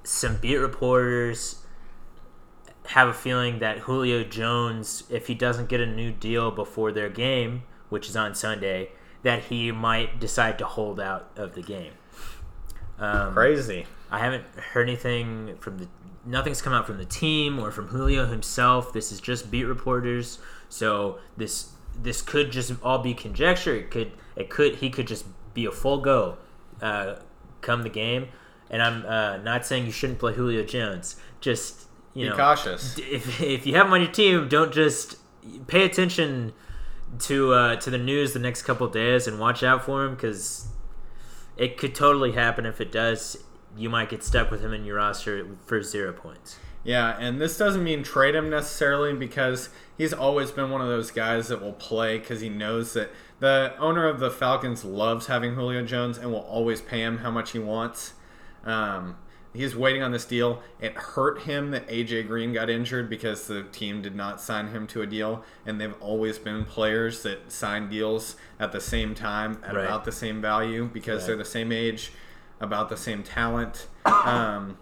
[0.03, 1.62] some beat reporters
[2.87, 7.09] have a feeling that Julio Jones, if he doesn't get a new deal before their
[7.09, 8.91] game, which is on Sunday,
[9.23, 11.93] that he might decide to hold out of the game.
[12.99, 13.87] Um, Crazy.
[14.11, 15.88] I haven't heard anything from the.
[16.25, 18.93] Nothing's come out from the team or from Julio himself.
[18.93, 20.38] This is just beat reporters.
[20.72, 23.76] So this this could just all be conjecture.
[23.76, 26.38] It could it could he could just be a full go,
[26.80, 27.16] uh,
[27.61, 28.28] come the game.
[28.70, 31.16] And I'm uh, not saying you shouldn't play Julio Jones.
[31.42, 32.98] Just you Be know, cautious.
[32.98, 35.16] if if you have him on your team, don't just
[35.66, 36.54] pay attention
[37.18, 40.68] to uh, to the news the next couple days and watch out for him because
[41.58, 42.64] it could totally happen.
[42.64, 43.44] If it does,
[43.76, 46.58] you might get stuck with him in your roster for zero points.
[46.85, 51.11] Yeah, and this doesn't mean trade him necessarily because he's always been one of those
[51.12, 55.54] guys that will play because he knows that the owner of the Falcons loves having
[55.54, 58.14] Julio Jones and will always pay him how much he wants.
[58.64, 59.16] Um,
[59.54, 60.61] he's waiting on this deal.
[60.80, 64.87] It hurt him that AJ Green got injured because the team did not sign him
[64.88, 69.58] to a deal, and they've always been players that sign deals at the same time
[69.64, 69.85] at Right.
[69.85, 71.26] about the same value because Right.
[71.28, 72.12] they're the same age,
[72.62, 73.88] about the same talent.
[74.07, 74.79] Um,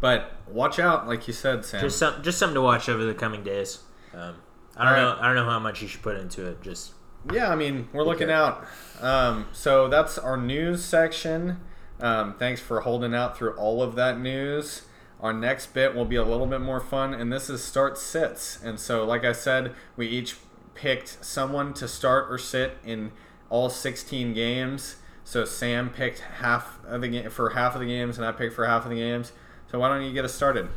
[0.00, 1.80] But watch out, like you said, Sam.
[1.80, 3.80] Just some, just something to watch over the coming days.
[4.12, 4.36] Um,
[4.76, 5.20] I don't All know.
[5.20, 6.60] I don't know how much you should put into it.
[6.62, 6.92] Just
[7.32, 8.32] Yeah, I mean, we're looking Okay.
[8.34, 8.66] out.
[9.00, 11.60] Um, so that's our news section.
[12.00, 14.82] Um, thanks for holding out through all of that news.
[15.20, 18.62] Our next bit will be a little bit more fun, and this is start sits.
[18.62, 20.36] And so, like I said, we each
[20.74, 23.12] picked someone to start or sit in
[23.48, 24.96] all 16 games.
[25.24, 28.54] So Sam picked half of the game for half of the games, and I picked
[28.54, 29.32] for half of the games.
[29.70, 30.68] So why don't you get us started?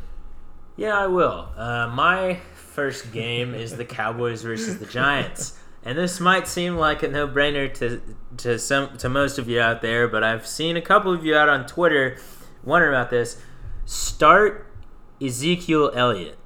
[0.76, 1.50] Yeah, I will.
[1.56, 7.02] Uh, my first game is the Cowboys versus the Giants, and this might seem like
[7.02, 8.00] a no-brainer to
[8.38, 11.36] to some to most of you out there, but I've seen a couple of you
[11.36, 12.16] out on Twitter
[12.64, 13.42] wondering about this.
[13.84, 14.72] Start
[15.20, 16.38] Ezekiel Elliott.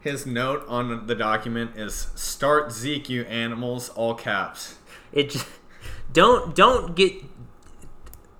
[0.00, 4.78] His note on the document is "Start Zeke, you animals!" All caps.
[5.12, 5.46] It just,
[6.16, 7.12] don't don't get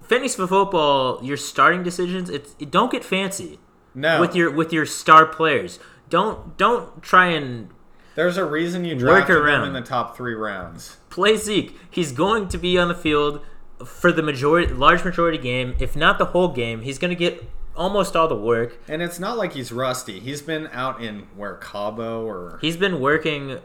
[0.03, 1.21] fantasy football.
[1.23, 2.31] Your starting decisions.
[2.31, 3.59] It's it, don't get fancy
[3.95, 5.79] No, with your with your star players.
[6.09, 7.69] Don't don't try and
[8.15, 9.67] There's a reason you Work drafted him around.
[9.69, 10.97] in the top three rounds.
[11.11, 11.79] play Zeke.
[11.91, 13.41] He's going to be on the field
[13.85, 16.81] for the majority, large majority game, if not the whole game.
[16.83, 17.45] He's going to get
[17.77, 18.79] almost all the work.
[18.89, 20.19] And it's not like he's rusty.
[20.21, 23.59] He's been out in where Cabo or He's been working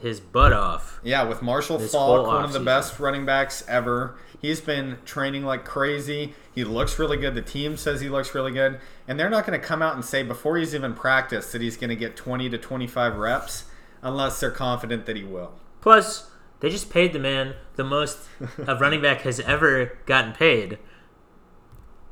[0.00, 1.00] his butt off.
[1.02, 4.16] yeah, with Marshall Faulk, one of the best running backs ever.
[4.40, 6.34] He's been training like crazy.
[6.54, 7.34] He looks really good.
[7.34, 10.04] The team says he looks really good, and they're not going to come out and
[10.04, 13.64] say before he's even practiced that he's going to get 20 to 25 reps
[14.02, 15.52] unless they're confident that he will.
[15.80, 16.28] Plus,
[16.60, 18.18] they just paid the man the most
[18.66, 20.78] a running back has ever gotten paid.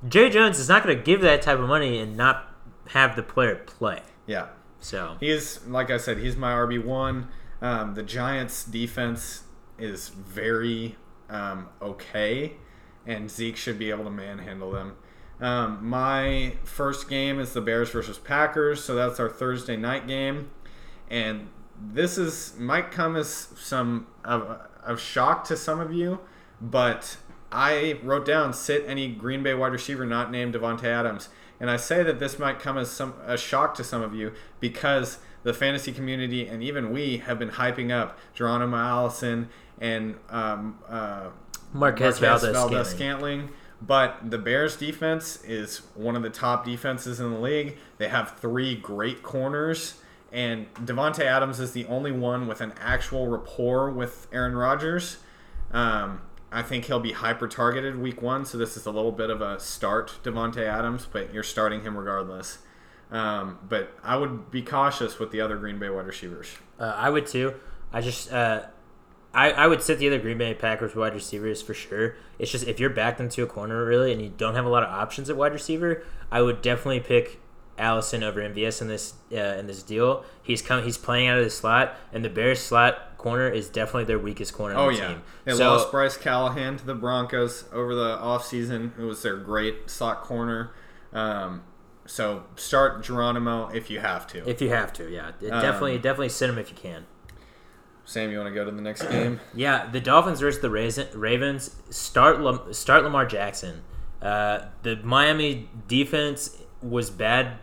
[0.09, 2.53] Jerry Jones is not going to give that type of money and not
[2.89, 4.03] have the player play.
[4.27, 4.49] Yeah.
[4.81, 7.29] So He's like I said, he's my RB one.
[7.61, 9.45] Um, the Giants' defense
[9.79, 10.97] is very
[11.29, 12.55] um, okay,
[13.07, 14.97] and Zeke should be able to manhandle them.
[15.41, 20.51] Um, my first game is the Bears versus Packers, so that's our Thursday night game,
[21.09, 21.49] and
[21.81, 26.21] this is might come as some of, of shock to some of you,
[26.61, 27.17] but
[27.53, 31.77] I wrote down sit any Green Bay wide receiver not named Davante Adams, and I
[31.77, 35.55] say that this might come as some a shock to some of you because the
[35.55, 39.49] fantasy community and even we have been hyping up Geronimo Allison
[39.81, 41.29] and um, uh,
[41.73, 42.85] Marquez, Valdes, Scantling.
[42.85, 43.51] Scantling.
[43.83, 47.79] But the Bears defense is one of the top defenses in the league.
[47.97, 49.95] They have three great corners,
[50.31, 55.19] and Davante Adams is the only one with an actual rapport with Aaron Rodgers.
[55.73, 56.21] Um,
[56.53, 59.41] I think he'll be hyper targeted week one, so this is a little bit of
[59.41, 62.59] a start Davante Adams, but you're starting him regardless.
[63.11, 66.49] Um, but I would be cautious with the other Green Bay wide receivers.
[66.79, 67.55] Uh, I would too.
[67.93, 68.67] I just uh,
[69.35, 72.17] I I would sit the other Green Bay Packers wide receivers for sure.
[72.39, 74.83] It's just if you're backed into a corner really and you don't have a lot
[74.83, 77.41] of options at wide receiver, I would definitely pick
[77.79, 80.25] Allison over MVS in this uh, in this deal.
[80.43, 84.05] He's come he's playing out of the slot, and the Bears slot corner is definitely
[84.05, 85.23] their weakest corner Oh on the yeah, team.
[85.45, 89.89] they so lost Bryce Callahan to the Broncos over the offseason, It was their great
[89.91, 90.73] slot corner.
[91.13, 91.63] Um,
[92.07, 94.49] so start Geronimo if you have to.
[94.49, 97.07] if you have to, yeah, it Um, definitely definitely sit him if you can.
[98.05, 99.39] Sam, you want to go to the next game?
[99.55, 101.77] Yeah, the Dolphins versus the Ravens.
[101.91, 103.83] Start Lam- start Lamar Jackson.
[104.21, 107.59] Uh, the Miami defense was bad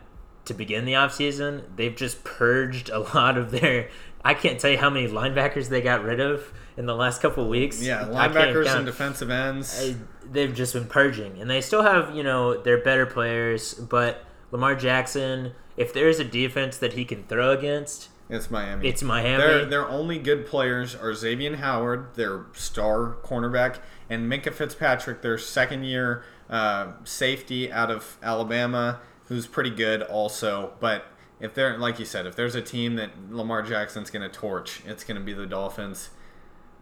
[0.46, 1.64] to begin the offseason.
[1.76, 3.90] They've just purged a lot of their.
[4.28, 7.44] I can't tell you how many linebackers they got rid of in the last couple
[7.44, 7.82] of weeks.
[7.82, 9.74] Yeah, linebackers and defensive ends.
[9.82, 9.96] I-
[10.30, 14.74] they've just been purging, and they still have you know their better players, but Lamar
[14.74, 15.52] Jackson.
[15.78, 18.86] If there's a defense that he can throw against, It's Miami.
[18.88, 19.38] it's Miami.
[19.42, 23.76] Their their only good players are Xavier Howard, their star cornerback,
[24.10, 30.72] and Minkah Fitzpatrick, their second year uh, safety out of Alabama, who's pretty good also.
[30.80, 31.06] But
[31.40, 34.82] if they're like you said, if there's a team that Lamar Jackson's going to torch,
[34.86, 36.10] it's going to be the Dolphins.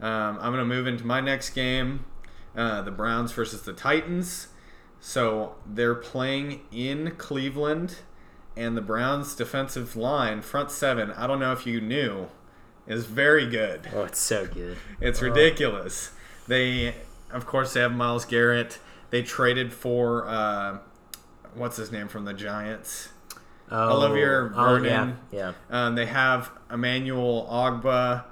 [0.01, 2.05] Um, I'm going to move into my next game,
[2.55, 4.49] uh, the Browns versus the Titans.
[5.01, 7.97] So they're playing in Cleveland,
[8.57, 12.29] and the Browns' defensive line, front seven, I don't know if you knew,
[12.87, 13.88] is very good.
[13.95, 14.77] oh, it's so good.
[15.01, 16.12] It's ridiculous.
[16.49, 16.95] They,
[17.31, 18.79] of course, they have Myles Garrett.
[19.11, 20.79] They traded for, uh,
[21.55, 23.11] what's his name from the Giants?
[23.70, 25.18] Oh, Olivier oh, yeah, Vernon.
[25.33, 25.52] yeah.
[25.70, 28.24] Um, they have Emmanuel Ogbah.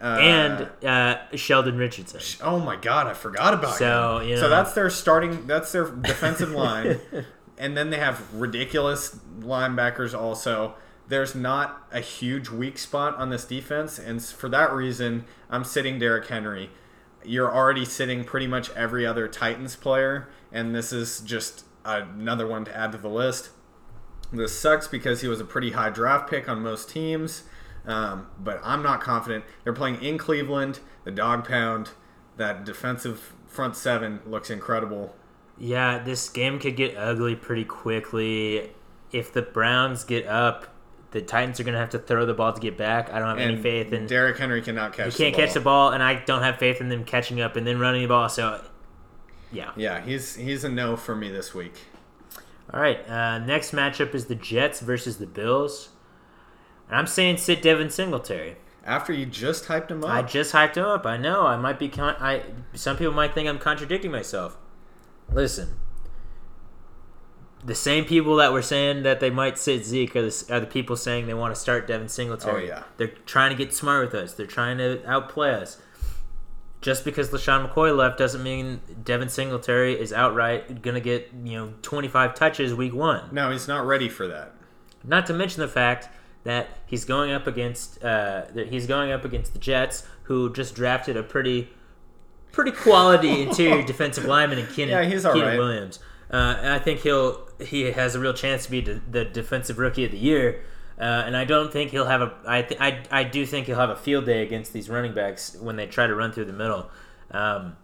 [0.00, 2.20] Uh, and uh, Sheldon Richardson.
[2.46, 4.28] Oh my god, I forgot about So, him.
[4.28, 7.00] you So that's their starting that's their defensive line.
[7.56, 10.74] And then they have ridiculous linebackers also.
[11.08, 15.98] There's not a huge weak spot on this defense, and for that reason, I'm sitting
[15.98, 16.70] Derrick Henry.
[17.24, 22.64] You're already sitting pretty much every other Titans player, and this is just another one
[22.66, 23.48] to add to the list.
[24.32, 27.44] This sucks because he was a pretty high draft pick on most teams,
[27.86, 29.44] um, but I'm not confident.
[29.64, 31.90] They're playing in Cleveland, the dog pound.
[32.36, 35.16] That defensive front seven looks incredible.
[35.58, 38.70] Yeah, this game could get ugly pretty quickly.
[39.10, 40.68] If the Browns get up,
[41.10, 43.10] the Titans are going to have to throw the ball to get back.
[43.12, 44.06] I don't have any faith in.
[44.06, 45.16] Derrick Henry cannot catch.
[45.16, 47.56] He can't the catch the ball, and I don't have faith in them catching up
[47.56, 48.28] and then running the ball.
[48.28, 48.62] So,
[49.50, 49.72] yeah.
[49.76, 51.74] Yeah, he's he's a no for me this week.
[52.72, 53.08] All right.
[53.08, 55.90] Uh, next matchup is the Jets versus the Bills.
[56.88, 58.56] And I'm saying sit Devin Singletary.
[58.84, 61.04] After you just hyped him up, I just hyped him up.
[61.04, 61.46] I know.
[61.46, 61.88] I might be.
[61.88, 64.56] Con- I some people might think I'm contradicting myself.
[65.30, 65.76] Listen,
[67.62, 70.66] the same people that were saying that they might sit Zeke are the, are the
[70.66, 72.64] people saying they want to start Devin Singletary.
[72.64, 72.82] Oh, yeah.
[72.96, 74.32] They're trying to get smart with us.
[74.32, 75.78] They're trying to outplay us.
[76.80, 81.56] Just because LeSean McCoy left doesn't mean Devin Singletary is outright going to get you
[81.58, 83.28] know 25 touches week one.
[83.32, 84.52] no, he's not ready for that.
[85.04, 86.08] Not to mention the fact
[86.44, 90.74] that he's going up against uh, that he's going up against the Jets, who just
[90.74, 91.68] drafted a pretty
[92.52, 95.58] pretty quality interior defensive lineman in Quinnen, Yeah, he's all Quinnen right.
[95.58, 95.98] Williams.
[96.30, 99.78] Uh, and I think he'll he has a real chance to be de- the defensive
[99.78, 100.62] rookie of the year.
[100.98, 102.34] Uh, and I don't think he'll have a.
[102.46, 105.56] I, th- I I do think he'll have a field day against these running backs
[105.60, 106.90] when they try to run through the middle.
[107.30, 107.76] Um,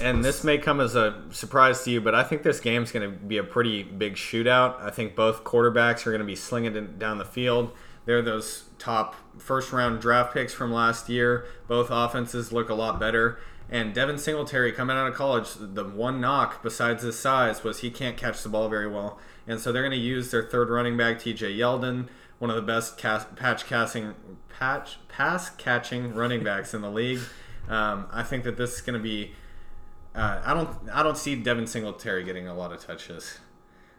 [0.00, 3.10] And this may come as a surprise to you, but I think this game's going
[3.10, 4.80] to be a pretty big shootout.
[4.80, 7.72] I think both quarterbacks are going to be slinging down the field.
[8.04, 11.46] They're those top first round draft picks from last year.
[11.66, 13.38] Both offenses look a lot better.
[13.68, 17.90] And Devin Singletary, coming out of college, the one knock besides his size was he
[17.90, 19.18] can't catch the ball very well.
[19.46, 22.08] And so they're going to use their third running back, TJ Yeldon,
[22.40, 24.16] one of the best cast, patch casting,
[24.48, 27.20] patch pass catching running backs in the league.
[27.68, 29.34] Um, I think that this is going to be
[30.14, 33.38] uh, I don't I don't see Devin Singletary getting a lot of touches.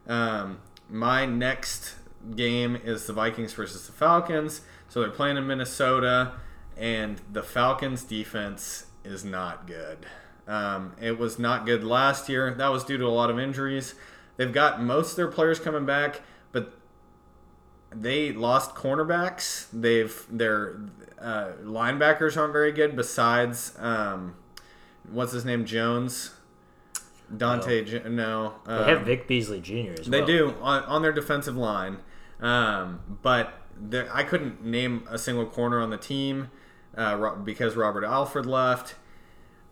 [0.08, 1.96] Um, my next
[2.36, 4.62] game is the Vikings versus the Falcons.
[4.90, 6.34] So they're playing in Minnesota,
[6.76, 10.06] and the Falcons defense is not good.
[10.48, 12.54] Um, it was not good last year.
[12.54, 13.96] That was due to a lot of injuries.
[14.36, 16.22] They've got most of their players coming back,
[17.92, 19.68] they lost cornerbacks.
[19.74, 20.80] They've their
[21.20, 22.96] uh, linebackers aren't very good.
[22.96, 24.36] Besides, um,
[25.10, 26.32] what's his name, Jones,
[27.36, 27.84] Dante.
[27.84, 30.00] Jo- no, they um, have Vic Beasley Jr.
[30.00, 30.28] as they well.
[30.28, 31.98] do on, on their defensive line,
[32.40, 33.54] um, but
[34.12, 36.50] I couldn't name a single corner on the team
[36.96, 38.96] uh, because Robert Alford left.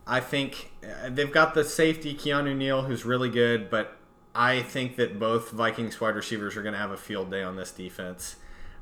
[0.06, 3.96] I think uh, they've got the safety Keanu Neal, who's really good, but
[4.34, 7.56] I think that both Vikings wide receivers are going to have a field day on
[7.56, 8.36] this defense.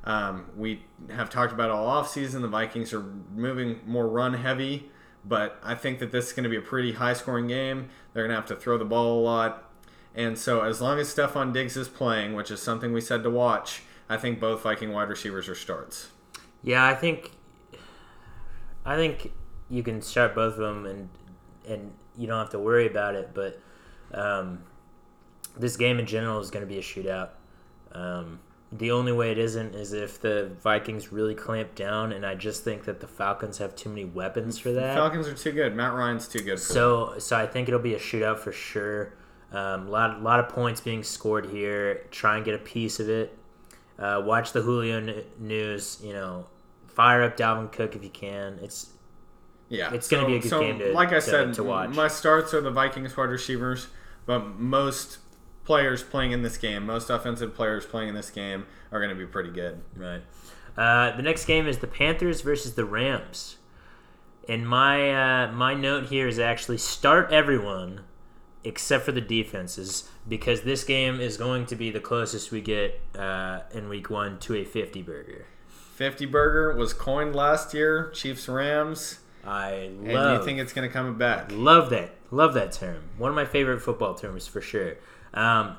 [0.05, 2.43] Um, we have talked about all offseason.
[2.43, 3.03] The Vikings are
[3.35, 4.91] moving more run heavy,
[5.25, 7.89] but I think that this is going to be a pretty high scoring game.
[8.13, 9.71] They're going to have to throw the ball a lot.
[10.15, 13.31] And so, as long as Stefon Diggs is playing, which is something we said to
[13.31, 16.09] watch, I think both Viking wide receivers are starts.
[16.63, 17.33] Yeah, I think
[18.85, 19.33] I think
[19.69, 21.09] you can start both of them and
[21.69, 23.31] and you don't have to worry about it.
[23.35, 23.61] But
[24.13, 24.65] um,
[25.57, 27.31] this game in general is going to be a shootout.
[27.93, 32.35] Um, the only way it isn't is if the Vikings really clamp down, and I
[32.35, 34.95] just think that the Falcons have too many weapons for that.
[34.95, 35.75] Falcons are too good.
[35.75, 36.75] Matt Ryan's too good for them.
[36.75, 39.15] So, so I think it'll be a shootout for sure.
[39.53, 42.03] Um, lot, lot of points being scored here.
[42.11, 43.39] Try and get a piece of it.
[43.99, 45.99] Uh, watch the Julio n- news.
[46.05, 46.47] You know,
[46.89, 48.59] fire up Dalvin Cook if you can.
[48.63, 48.91] It's
[49.71, 51.91] Yeah, It's gonna be a good so, game to- like I to- said, to watch.
[51.97, 53.89] my starts are the Vikings wide receivers,
[54.27, 55.19] but most
[55.69, 59.15] players playing in this game, most offensive players playing in this game, are going to
[59.15, 59.83] be pretty good.
[59.95, 60.23] right.
[60.79, 63.59] Uh, the next game is the Panthers versus the Rams.
[64.49, 68.05] And my uh, my note here is actually start everyone
[68.65, 72.99] except for the defenses because this game is going to be the closest we get
[73.15, 75.45] uh, in week one to a 50 burger.
[75.97, 80.89] 50 burger was coined last year, Chiefs Rams, I and love you think it's going
[80.89, 81.53] to come back?
[81.53, 83.03] love that love that term.
[83.19, 84.97] One of my favorite football terms for sure.
[85.35, 85.77] Um,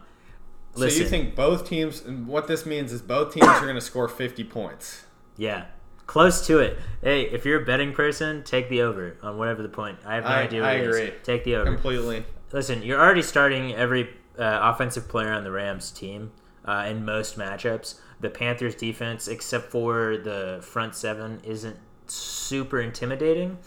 [0.76, 2.04] So you think both teams?
[2.06, 5.04] and What this means is both teams are going to score 50 points.
[5.38, 5.66] yeah,
[6.06, 6.78] close to it.
[7.02, 9.98] Hey, if you're a betting person, take the over on whatever the point.
[10.06, 10.62] I have no I- idea.
[10.62, 10.96] What I it is.
[10.98, 11.14] agree.
[11.24, 11.66] Take the over.
[11.72, 12.26] Completely.
[12.52, 16.32] Listen, you're already starting every uh, offensive player on the Rams team
[16.66, 18.00] uh, in most matchups.
[18.22, 23.58] The Panthers defense, except for the front seven, isn't super intimidating.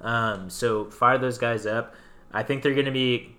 [0.00, 1.94] Um, so fire those guys up.
[2.32, 3.36] I think they're going to be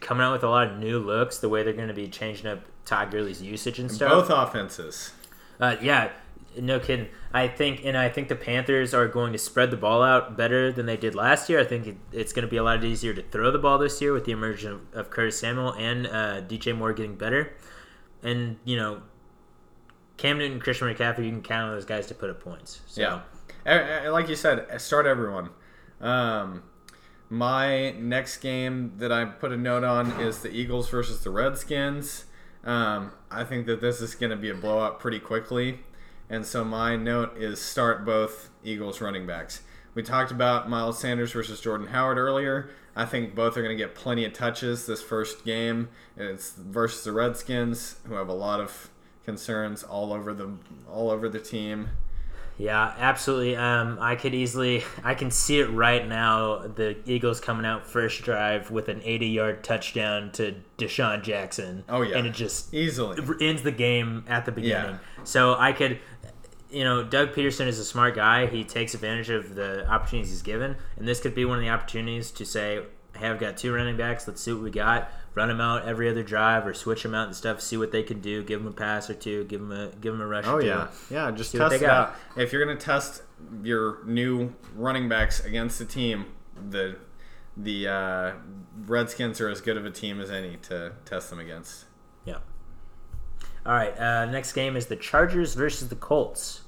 [0.00, 1.38] coming out with a lot of new looks.
[1.38, 4.10] The way they're going to be changing up Todd Gurley's usage and stuff.
[4.10, 5.12] Both offenses.
[5.60, 6.10] Uh, yeah,
[6.58, 7.08] no kidding.
[7.32, 10.72] I think, and I think the Panthers are going to spread the ball out better
[10.72, 11.60] than they did last year.
[11.60, 14.00] I think it, it's going to be a lot easier to throw the ball this
[14.00, 17.52] year with the emergence of, of Curtis Samuel and uh, DJ Moore getting better.
[18.22, 19.02] And you know,
[20.16, 22.80] Cam Newton, Christian McCaffrey, you can count on those guys to put up points.
[22.86, 23.00] So,
[23.64, 25.50] Yeah, like you said, start everyone.
[26.00, 26.62] Um,
[27.30, 32.24] my next game that I put a note on is the Eagles versus the Redskins.
[32.64, 35.80] Um, I think that this is going to be a blowout pretty quickly,
[36.28, 39.62] and so my note is start both Eagles running backs.
[39.94, 42.70] We talked about Miles Sanders versus Jordan Howard earlier.
[42.94, 45.88] I think both are going to get plenty of touches this first game.
[46.16, 48.90] It's versus the Redskins, who have a lot of
[49.24, 50.52] concerns all over the
[50.90, 51.90] all over the team.
[52.58, 53.54] Yeah, absolutely.
[53.54, 56.66] Um, I could easily, I can see it right now.
[56.66, 61.84] The Eagles coming out first drive with an 80-yard touchdown to DeSean Jackson.
[61.88, 62.18] Oh, yeah.
[62.18, 63.16] and it just Easily.
[63.40, 64.98] ends the game at the beginning.
[65.18, 65.24] Yeah.
[65.24, 66.00] So I could,
[66.70, 68.46] you know, Doug Pederson is a smart guy.
[68.46, 71.70] He takes advantage of the opportunities he's given, and this could be one of the
[71.70, 72.82] opportunities to say,
[73.16, 74.26] "Hey, I've got two running backs.
[74.26, 75.10] Let's see what we got.
[75.38, 77.60] Run them out every other drive, or switch them out and stuff.
[77.60, 78.42] See what they can do.
[78.42, 79.44] Give them a pass or two.
[79.44, 80.46] Give them a give them a rush.
[80.48, 80.66] Oh or two.
[80.66, 81.30] yeah, yeah.
[81.30, 82.16] Just See test it out.
[82.36, 83.22] If you're gonna test
[83.62, 86.26] your new running backs against the team,
[86.70, 86.96] the
[87.56, 88.32] the uh,
[88.84, 91.84] Redskins are as good of a team as any to test them against.
[92.24, 92.38] Yeah.
[93.64, 93.96] All right.
[93.96, 96.62] Uh, next game is the Chargers versus the Colts.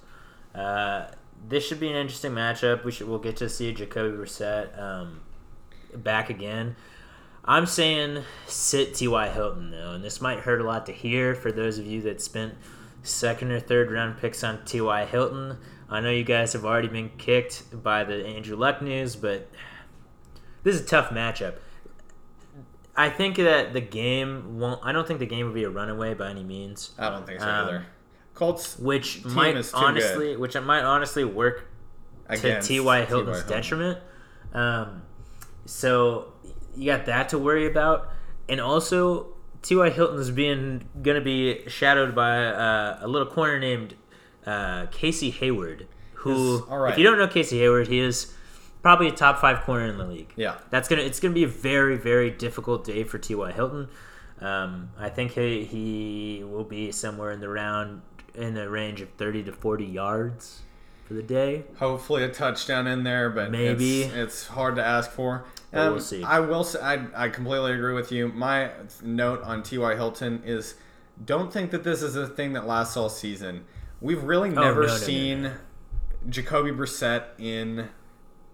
[0.55, 1.07] Uh,
[1.49, 2.85] this should be an interesting matchup.
[2.85, 5.23] We should we'll get to see Jacoby Brissett um,
[5.93, 6.77] back again.
[7.45, 9.29] I'm saying sit T.Y.
[9.31, 12.21] Hilton though, and this might hurt a lot to hear for those of you that
[12.21, 12.55] spent
[13.03, 15.07] second or third round picks on T.Y.
[15.07, 15.59] Hilton.
[15.89, 19.51] I know you guys have already been kicked by the Andrew Luck news, but
[20.63, 21.55] this is a tough matchup.
[22.97, 24.81] I think that the game won't.
[24.85, 26.91] I don't think the game will be a runaway by any means.
[26.99, 27.87] I don't think so Um, either.
[28.35, 31.69] Colts Which Team might is too honestly, which might honestly work
[32.31, 33.05] to T.Y.
[33.05, 33.57] Hilton's Hilton.
[33.57, 33.99] detriment.
[34.53, 35.03] Um,
[35.67, 36.33] so
[36.77, 38.11] you got that to worry about,
[38.49, 39.29] and also
[39.63, 39.91] T.Y.
[39.91, 43.95] Hilton's being going to be shadowed by uh, a little corner named
[44.47, 46.93] uh, Casey Hayward, who all right.
[46.93, 48.33] if you don't know Casey Hayward, he is
[48.83, 50.33] probably a top five corner in the league.
[50.37, 53.53] Yeah, That's gonna it's gonna be a very very difficult day for T.Y.
[53.53, 53.89] Hilton.
[54.41, 58.03] Um, I think he he will be somewhere in the round
[58.35, 60.63] in the range of thirty to forty yards
[61.11, 61.65] for the day.
[61.81, 64.03] hopefully a touchdown in there, but Maybe.
[64.03, 65.45] it's, it's hard to ask for.
[65.73, 66.23] Um, we'll see.
[66.23, 66.63] I will.
[66.63, 68.29] Say, I I completely agree with you.
[68.29, 68.71] My
[69.03, 69.97] note on T.Y.
[69.97, 70.77] Hilton is
[71.25, 73.65] don't think that this is a thing that lasts all season.
[74.01, 75.51] We've really never Oh, no, no, no, seen
[76.29, 77.89] Jacoby Brissett in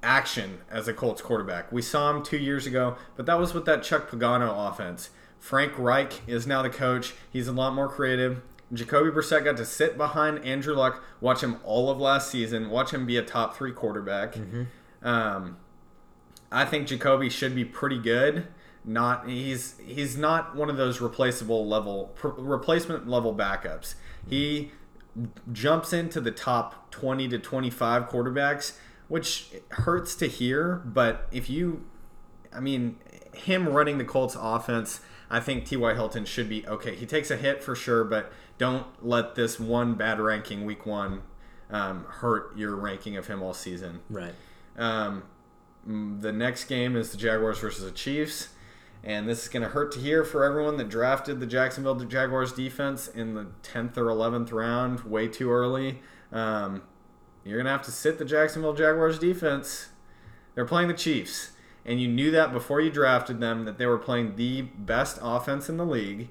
[0.02, 1.70] action as a Colts quarterback.
[1.70, 5.10] We saw him two years ago, but that was with that Chuck Pagano offense.
[5.38, 7.12] Frank Reich is now the coach.
[7.30, 8.40] He's a lot more creative.
[8.72, 12.92] Jacoby Brissett got to sit behind Andrew Luck, watch him all of last season, watch
[12.92, 14.36] him be a top three quarterback.
[15.02, 15.58] Um,
[16.50, 18.48] I think Jacoby should be pretty good.
[18.84, 23.94] Not he's he's not one of those replaceable level pr- replacement level backups.
[24.28, 24.70] He
[25.52, 28.76] jumps into the top 20 to 25 quarterbacks,
[29.08, 31.84] which hurts to hear, but if you
[32.52, 32.96] I mean,
[33.34, 35.94] him running the Colts offense, I think T.Y.
[35.94, 36.94] Hilton should be okay.
[36.94, 41.22] He takes a hit for sure, but don't let this one bad ranking week one
[41.70, 44.00] um, hurt your ranking of him all season.
[44.08, 44.34] Right.
[44.76, 45.24] Um,
[45.84, 48.50] the next game is the Jaguars versus the Chiefs.
[49.04, 52.52] And this is going to hurt to hear for everyone that drafted the Jacksonville Jaguars
[52.52, 56.00] defense in the 10th or 11th round way too early.
[56.32, 56.82] Um,
[57.44, 59.90] you're going to have to sit the Jacksonville Jaguars defense.
[60.54, 61.52] They're playing the Chiefs.
[61.86, 65.68] And you knew that before you drafted them, that they were playing the best offense
[65.68, 66.30] in the league.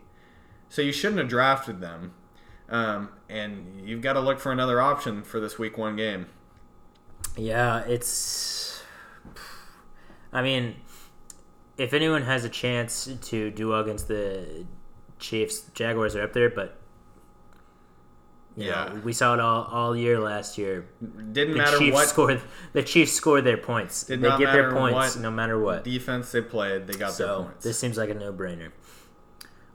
[0.67, 2.13] So you shouldn't have drafted them.
[2.67, 6.25] Um, and you've got to look for another option for this week one game.
[7.37, 8.83] Yeah, it's.
[10.33, 10.75] I mean,
[11.77, 14.65] if anyone has a chance to do well against the
[15.19, 16.81] Chiefs, Jaguars are up there, but.
[18.55, 18.85] You Yeah.
[18.93, 20.85] know, we saw it all, all year last year.
[21.01, 22.41] Didn't The matter Chiefs what score.
[22.73, 24.03] The Chiefs score their points.
[24.03, 25.83] Did they get their points no matter what.
[25.83, 27.63] defense they played, they got their So points.
[27.63, 28.71] this seems like a no-brainer.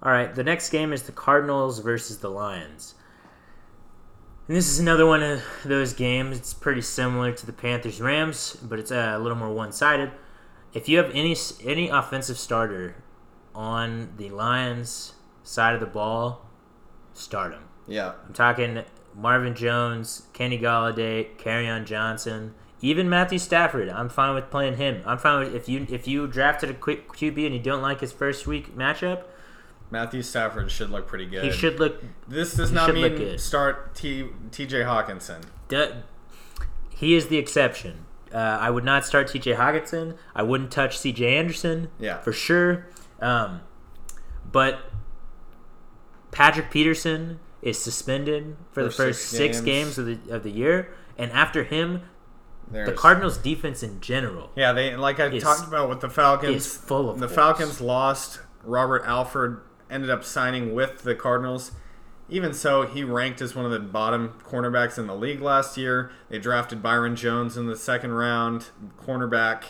[0.03, 2.95] All right, the next game is the Cardinals versus the Lions.
[4.49, 6.37] And this is another one of those games.
[6.39, 10.11] It's pretty similar to the Panthers Rams, but it's uh, a little more one-sided.
[10.73, 12.97] If you have any any offensive starter
[13.55, 16.49] on the Lions side of the ball,
[17.13, 17.65] start him.
[17.91, 18.83] Yeah, I'm talking
[19.15, 23.89] Marvin Jones, Kenny Golladay, Kerryon Johnson, even Matthew Stafford.
[23.91, 25.03] I'm fine with playing him.
[25.05, 28.01] I'm fine with if you if you drafted a quick QB and you don't like
[28.01, 29.25] his first week matchup,
[29.91, 31.45] Matthew Stafford should look pretty good.
[31.45, 32.03] he should look.
[32.29, 34.83] This does not mean start T, T.J.
[34.83, 35.43] Hockenson.
[35.69, 36.03] du-
[36.91, 38.07] He is the exception.
[38.33, 39.55] Uh, I would not start T.J.
[39.55, 40.17] Hockenson.
[40.37, 41.37] I wouldn't touch C.J.
[41.37, 41.91] Anderson.
[41.99, 42.19] Yeah.
[42.21, 42.87] for sure.
[43.21, 43.63] Um,
[44.53, 44.79] but
[46.31, 49.97] Patrick Peterson is suspended for, the first six six games.
[49.97, 52.03] games of the of the year, and after him,
[52.71, 56.77] the Cardinals' defense in general Yeah, they like I is- talked about with the Falcons.
[56.77, 57.35] full of the holes.
[57.37, 58.41] Falcons lost.
[58.65, 61.73] Robert Alford ended up signing with the Cardinals.
[62.29, 66.13] Even so, he ranked as one of the bottom cornerbacks in the league last year.
[66.29, 68.67] They drafted Byron Jones in the second round,
[69.05, 69.65] cornerback,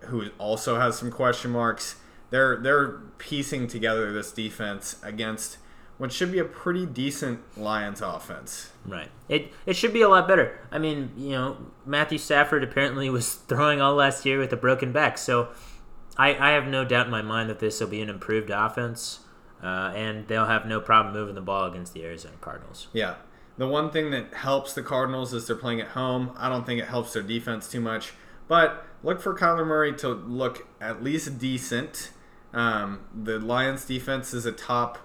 [0.00, 1.96] who also has some question marks.
[2.30, 5.56] They're they're piecing together this defense against
[5.98, 8.70] what should be a pretty decent Lions offense.
[8.84, 9.10] Right.
[9.28, 10.58] It it should be a lot better.
[10.70, 14.92] I mean, you know, Matthew Stafford apparently was throwing all last year with a broken
[14.92, 15.48] back, so
[16.16, 19.20] I, I have no doubt in my mind that this will be an improved offense,
[19.62, 22.88] uh, and they'll have no problem moving the ball against the Arizona Cardinals.
[22.92, 23.16] Yeah.
[23.58, 26.32] The one thing that helps the Cardinals is they're playing at home.
[26.36, 28.12] I don't think it helps their defense too much.
[28.48, 32.10] But look for Kyler Murray to look at least decent.
[32.52, 34.98] Um, the Lions defense is a top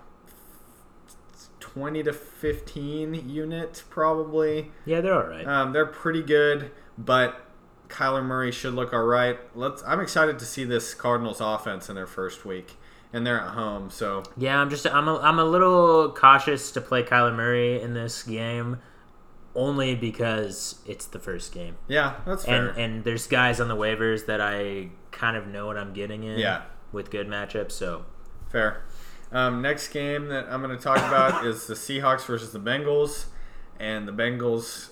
[1.73, 4.71] 20 to 15 unit, probably.
[4.85, 5.47] Yeah, they're all right.
[5.47, 7.41] Um, they're pretty good, but
[7.87, 9.39] Kyler Murray should look all right.
[9.55, 9.83] Let's.
[9.83, 12.77] I'm excited to see this Cardinals offense in their first week,
[13.13, 13.89] and they're at home.
[13.89, 17.93] So yeah, I'm just I'm a, I'm a little cautious to play Kyler Murray in
[17.93, 18.79] this game,
[19.55, 22.69] only because it's the first game, yeah, that's fair.
[22.69, 26.23] and and there's guys on the waivers that I kind of know what I'm getting
[26.23, 26.37] in.
[26.39, 26.63] Yeah.
[26.91, 28.03] With good matchups, so
[28.49, 28.83] Fair.
[29.31, 33.25] Um, next game that I'm going to talk about is the Seahawks versus the Bengals,
[33.79, 34.89] and the Bengals.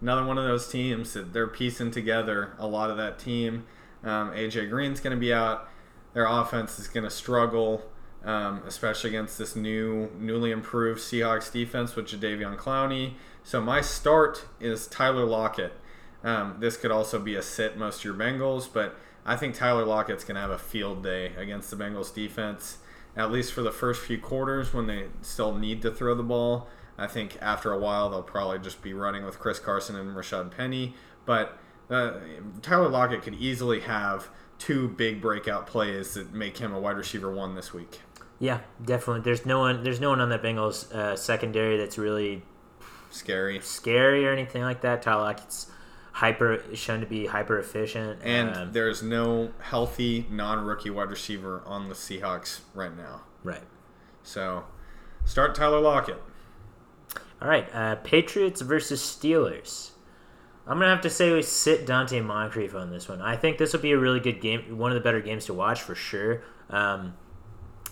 [0.00, 3.66] Another one of those teams that they're piecing together a lot of that team.
[4.04, 5.68] Um, AJ Green's going to be out.
[6.12, 7.82] Their offense is going to struggle,
[8.24, 13.14] um, especially against this new, newly improved Seahawks defense with Jadeveon Clowney.
[13.42, 15.72] So my start is Tyler Lockett.
[16.22, 19.84] Um, this could also be a sit most of your Bengals, but I think Tyler
[19.84, 22.78] Lockett's going to have a field day against the Bengals defense,
[23.16, 26.68] at least for the first few quarters when they still need to throw the ball.
[26.98, 30.50] I think after a while they'll probably just be running with Chris Carson and Rashaad
[30.56, 30.94] Penny,
[31.24, 31.58] but
[31.90, 32.14] uh,
[32.62, 37.30] Tyler Lockett could easily have two big breakout plays that make him a wide receiver
[37.32, 38.00] one this week.
[38.38, 39.22] Yeah, definitely.
[39.22, 39.82] There's no one.
[39.82, 42.42] There's no one on that Bengals uh, secondary that's really
[43.10, 43.60] Scary.
[43.60, 45.00] scary or anything like that.
[45.02, 45.68] Tyler Lockett's
[46.16, 48.18] hyper shown to be hyper efficient.
[48.22, 53.22] And um, there's no healthy non rookie wide receiver on the Seahawks right now.
[53.44, 53.62] right.
[54.22, 54.64] So
[55.26, 56.22] start Tyler Lockett.
[57.40, 57.68] All right.
[57.72, 59.90] Uh, Patriots versus Steelers.
[60.66, 63.20] I'm gonna have to say we sit Donte Moncrief on this one.
[63.20, 65.54] I think this will be a really good game, one of the better games to
[65.54, 66.42] watch for sure.
[66.70, 67.14] Um,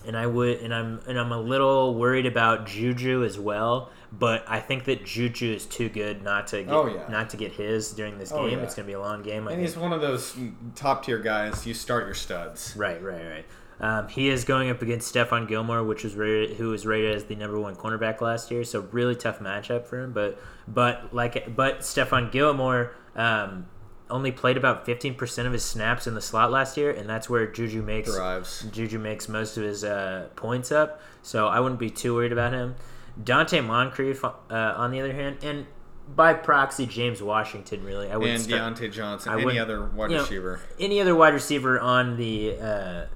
[0.07, 3.91] and I would, and I'm, and I'm a little worried about Juju as well.
[4.19, 7.09] But I think that Juju is too good not to get, Oh, yeah.
[7.09, 8.59] not to get his during this Oh, game.
[8.59, 8.65] yeah.
[8.65, 9.49] It's gonna be a long game.
[9.49, 9.61] I And think.
[9.61, 10.37] he's one of those
[10.75, 11.67] top tier guys.
[11.67, 12.75] You start your studs.
[12.77, 13.45] Right, right, right.
[13.81, 17.25] Um, he is going up against Stephon Gilmore, which was rated, who was rated as
[17.25, 18.63] the number one cornerback last year.
[18.63, 20.13] So really tough matchup for him.
[20.13, 20.39] But
[20.69, 23.67] but like but Stephon Gilmore um,
[24.11, 27.29] only played about fifteen percent of his snaps in the slot last year, and that's
[27.29, 28.65] where Juju makes Thrives.
[28.71, 31.01] Juju makes most of his uh, points up.
[31.23, 32.77] So I wouldn't be too worried about him.
[33.23, 35.67] Donte Moncrief, uh, on the other hand, and
[36.15, 37.85] by proxy James Washington.
[37.85, 40.61] Really, I wouldn't And start- Diontae Johnson, I any other wide you know, receiver.
[40.79, 43.07] any other wide receiver on the uh,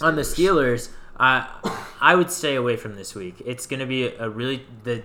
[0.00, 1.46] on the Steelers, I
[2.00, 3.40] I would stay away from this week.
[3.46, 5.02] It's going to be a, a really the.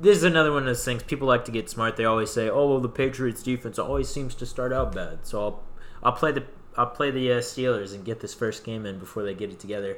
[0.00, 1.02] This is another one of those things.
[1.02, 1.96] People like to get smart.
[1.96, 5.40] They always say, "Oh, well, the Patriots defense always seems to start out bad." So
[5.42, 5.62] I'll
[6.04, 6.44] I'll play the
[6.76, 9.58] I'll play the uh, Steelers and get this first game in before they get it
[9.58, 9.96] together.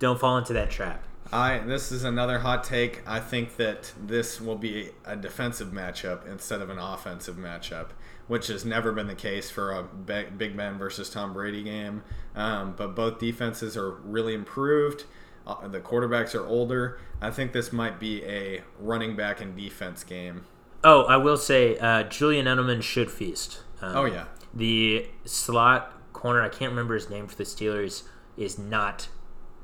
[0.00, 1.04] Don't fall into that trap.
[1.32, 3.06] I this is another hot take.
[3.06, 7.90] I think that this will be a defensive matchup instead of an offensive matchup,
[8.26, 12.02] which has never been the case for a Big Ben versus Tom Brady game.
[12.34, 15.04] Um, but both defenses are really improved.
[15.46, 16.98] Uh, the quarterbacks are older.
[17.20, 20.46] I think this might be a running back and defense game.
[20.82, 23.62] Oh, I will say, uh, Julian Edelman should feast.
[23.82, 28.02] Um, Oh yeah, The slot corner, I can't remember his name for the Steelers,
[28.36, 29.08] is not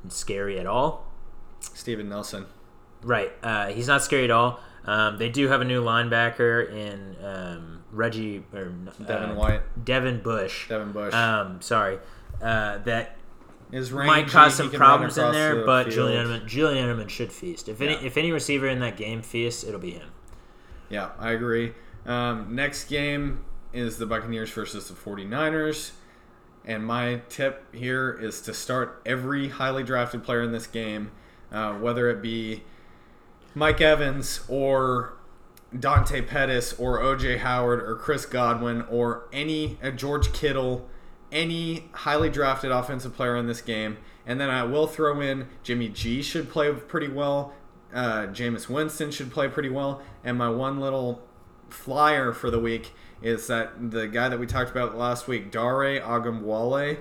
[0.09, 1.07] scary at all.
[1.61, 2.47] Steven Nelson.
[3.03, 3.33] Right.
[3.43, 4.61] Uh, he's not scary at all.
[4.85, 8.67] Um, they do have a new linebacker in um, Reggie or
[9.05, 10.69] Devin uh, White, Devin Bush.
[10.69, 11.13] Devin Bush.
[11.13, 11.99] Um, sorry.
[12.41, 13.17] Uh, that
[13.73, 15.95] Is rangy, might cause some problems in there, the but field.
[15.95, 17.69] Julian Edelman, Julian Edelman should feast.
[17.69, 18.03] If any Yeah.
[18.07, 20.11] if any receiver in that game feasts, it'll be him.
[20.89, 21.73] Yeah, I agree.
[22.05, 25.93] Um, next game is the Buccaneers versus the 49ers.
[26.67, 31.13] And my tip here is to start every highly drafted player in this game,
[31.53, 32.65] uh, whether it be
[33.55, 35.13] Mike Evans or
[35.79, 40.89] Dante Pettis or OJ Howard or Chris Godwin or any uh, George Kittle.
[41.33, 43.99] any highly drafted offensive player in this game.
[44.25, 47.53] And then I will throw in Jimmy G should play pretty well.
[47.93, 50.03] Uh, Jameis Winston should play pretty well.
[50.25, 51.23] And my one little
[51.69, 52.93] flyer for the week
[53.23, 56.99] is that the guy that we talked about last week, Dare Ogunbowale,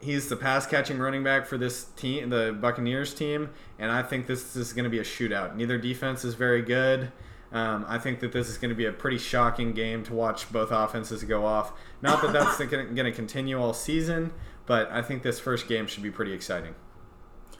[0.00, 4.26] he's the pass catching running back for this team, the Buccaneers team, and I think
[4.26, 5.56] this is going to be a shootout.
[5.56, 7.10] Neither defense is very good.
[7.52, 10.50] Um, I think that this is going to be a pretty shocking game to watch
[10.52, 11.72] both offenses go off.
[12.02, 14.32] Not that that's going to continue all season,
[14.66, 16.74] but I think this first game should be pretty exciting.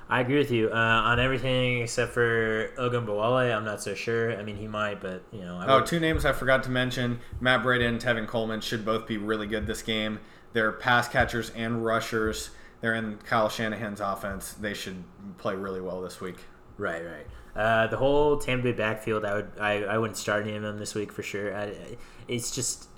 [0.08, 3.56] I agree with you uh, on everything except for Ogunbowale.
[3.56, 4.38] I'm not so sure.
[4.38, 5.56] I mean, he might, but you know.
[5.56, 9.06] I oh, two names I forgot to mention: Matt Breida and Tevin Coleman should both
[9.06, 10.20] be really good this game.
[10.52, 12.50] They're pass catchers and rushers.
[12.80, 14.52] They're in Kyle Shanahan's offense.
[14.52, 15.02] They should
[15.38, 16.36] play really well this week.
[16.76, 17.26] Right, right.
[17.56, 20.78] Uh, the whole Tampa Bay backfield, I would, I, I wouldn't start any of them
[20.78, 21.56] this week for sure.
[21.56, 21.72] I,
[22.26, 22.88] it's just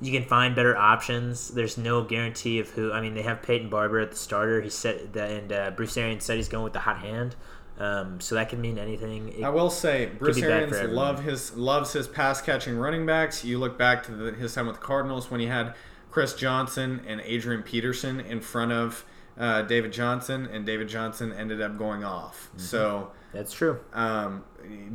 [0.00, 1.48] you can find better options.
[1.48, 2.92] There's no guarantee of who.
[2.92, 4.60] I mean, they have Peyton Barber at the starter.
[4.60, 7.36] He said that, and uh, Bruce Arians said he's going with the hot hand.
[7.78, 9.32] Um, so that could mean anything.
[9.32, 13.44] It I will say Bruce Arians love his loves his pass catching running backs.
[13.44, 15.74] You look back to the, his time with the Cardinals when he had
[16.10, 19.04] Chris Johnson and Adrian Peterson in front of
[19.36, 22.48] uh, David Johnson, and David Johnson ended up going off.
[22.50, 22.60] Mm-hmm.
[22.60, 23.80] So that's true.
[23.92, 24.44] Um,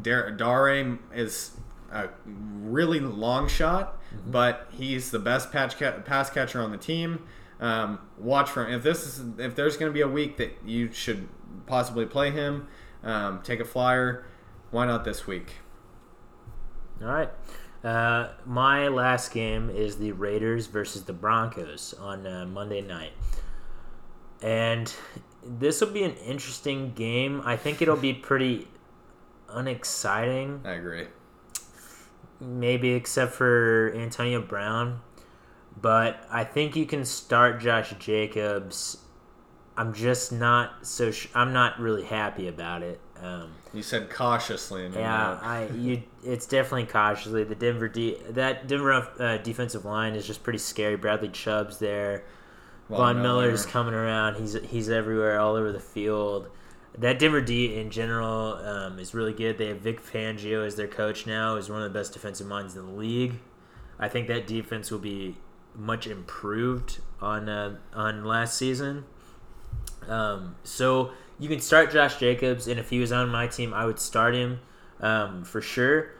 [0.02, 0.36] Dare
[1.14, 1.52] is
[1.92, 4.32] a really long shot, mm-hmm.
[4.32, 7.24] but he's the best patch ca- pass catcher on the team.
[7.60, 8.74] Um, watch for him.
[8.74, 11.28] If this is if there's going to be a week that you should
[11.66, 12.68] possibly play him,
[13.04, 14.26] um, take a flyer.
[14.72, 15.56] Why not this week?
[17.02, 17.30] All right.
[17.84, 23.14] Uh, my last game is the Raiders versus the Broncos on uh, Monday night.
[24.42, 24.94] And
[25.44, 27.42] this will be an interesting game.
[27.46, 28.68] I think it'll be pretty
[29.50, 30.62] unexciting.
[30.66, 31.08] I agree.
[32.42, 35.02] Maybe except for Antonio Brown.
[35.82, 38.98] But I think you can start Josh Jacobs.
[39.78, 41.12] I'm just not so.
[41.12, 43.00] Sh- I'm not really happy about it.
[43.22, 44.90] Um, you said cautiously.
[44.94, 46.04] yeah, I you.
[46.24, 47.44] It's definitely cautiously.
[47.46, 50.98] The Denver de- that Denver uh, defensive line is just pretty scary.
[50.98, 52.26] Bradley Chubb's there.
[52.90, 54.36] Von Miller's coming around.
[54.36, 56.50] He's he's everywhere, all over the field.
[57.00, 59.58] That Denver D in general um, is really good.
[59.58, 61.56] They have Vic Fangio as their coach now.
[61.56, 63.36] Is one of the best defensive minds in the league.
[63.98, 65.38] I think that defense will be
[65.74, 69.06] much improved on uh, on last season.
[70.08, 73.86] Um, so you can start Josh Jacobs, and if he was on my team, I
[73.86, 74.60] would start him
[75.00, 76.12] um, for sure.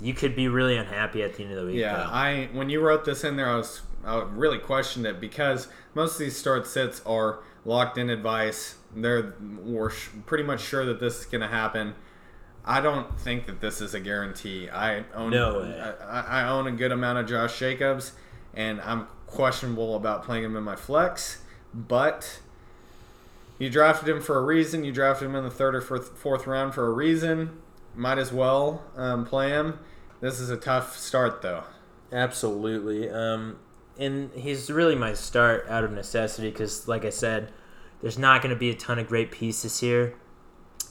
[0.00, 1.76] You could be really unhappy at the end of the week.
[1.76, 2.10] Yeah, though.
[2.10, 6.14] I when you wrote this in there, I was I really questioned it because most
[6.14, 8.76] of these start sits are locked in advice.
[8.94, 9.90] They're we're
[10.24, 11.94] pretty much sure that this is going to happen.
[12.64, 14.70] I don't think that this is a guarantee.
[14.70, 15.60] I own no
[16.08, 18.12] I, I, own a good amount of Josh Jacobs,
[18.54, 21.42] and I'm questionable about playing him in my flex.
[21.74, 22.40] But
[23.58, 24.84] you drafted him for a reason.
[24.84, 27.58] You drafted him in the third or fourth, fourth round for a reason.
[27.94, 29.78] Might as well um, play him.
[30.20, 31.64] This is a tough start, though.
[32.10, 33.08] Absolutely.
[33.10, 33.58] Um,
[33.98, 37.52] and he's really my start out of necessity because, like I said,
[38.00, 40.14] there's not going to be a ton of great pieces here.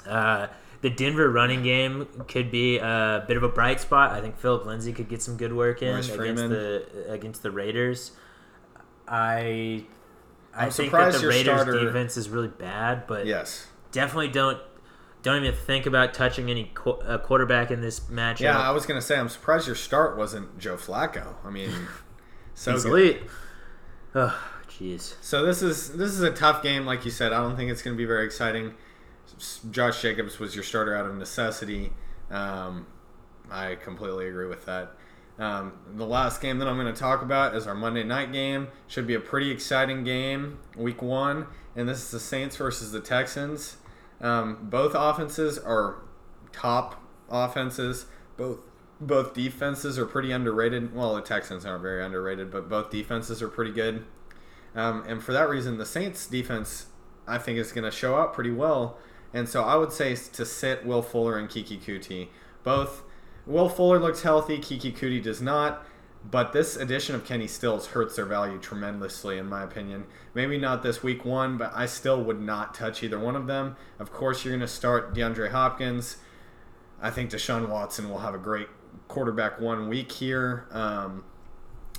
[0.08, 0.48] Uh,
[0.82, 4.12] the Denver running game could be a bit of a bright spot.
[4.12, 8.12] I think Philip Lindsay could get some good work in against the against the Raiders.
[9.08, 9.86] I
[10.54, 11.86] I I'm think that the Raiders starter...
[11.86, 14.60] defense is really bad, but yes, definitely don't
[15.24, 18.42] don't even think about touching any qu- uh, quarterback in this matchup.
[18.42, 21.36] Yeah, I was gonna say I'm surprised your start wasn't Joe Flacco.
[21.44, 21.72] I mean.
[22.56, 22.92] So He's good.
[22.92, 23.24] elite.
[24.16, 25.16] Oh, jeez.
[25.22, 27.34] So this is this is a tough game, like you said.
[27.34, 28.74] I don't think it's going to be very exciting.
[29.70, 31.92] Josh Jacobs was your starter out of necessity.
[32.32, 32.88] Um,
[33.52, 34.94] I completely agree with that.
[35.38, 38.70] Um, the last game that I'm going to talk about is our Monday night game.
[38.88, 43.02] Should be a pretty exciting game, week one, and this is the Saints versus the
[43.02, 43.78] Texans.
[44.22, 45.98] Um, both offenses are
[46.54, 48.06] top offenses.
[48.38, 48.60] Both
[49.00, 50.94] both defenses are pretty underrated.
[50.96, 54.06] Well, the Texans aren't very underrated, but both defenses are pretty good.
[54.74, 56.88] Um, and for that reason, the Saints defense,
[57.28, 58.98] I think, is going to show up pretty well.
[59.34, 62.30] And so I would say to sit Will Fuller and Keke Coutee.
[62.64, 63.04] Both
[63.46, 65.86] Will Fuller looks healthy, Keke Coutee does not.
[66.30, 70.06] But this addition of Kenny Stills hurts their value tremendously, in my opinion.
[70.34, 73.76] Maybe not this week one, but I still would not touch either one of them.
[74.00, 76.18] Of course, you're going to start DeAndre Hopkins.
[77.00, 78.70] I think Deshaun Watson will have a great
[79.08, 80.68] quarterback one week here.
[80.72, 81.24] Um,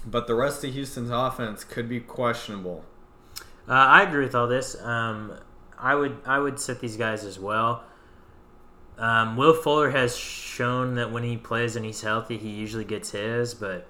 [0.04, 2.84] but the rest of Houston's offense could be questionable.
[3.68, 4.80] Uh, I agree with all this.
[4.80, 5.32] Um,
[5.78, 7.84] I would I would set these guys as well.
[8.98, 13.10] Um, Will Fuller has shown that when he plays and he's healthy, he usually gets
[13.10, 13.54] his.
[13.54, 13.86] But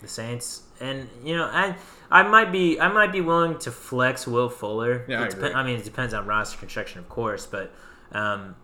[0.00, 1.76] the Saints, and you know, I
[2.10, 5.04] I might be I might be willing to flex Will Fuller.
[5.06, 5.52] Yeah, I agree.
[5.52, 7.72] I mean, it depends on roster construction, of course, but
[8.12, 8.56] um,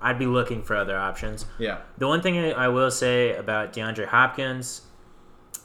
[0.00, 1.46] I'd be looking for other options.
[1.58, 1.78] Yeah.
[1.98, 4.82] The one thing I will say about DeAndre Hopkins,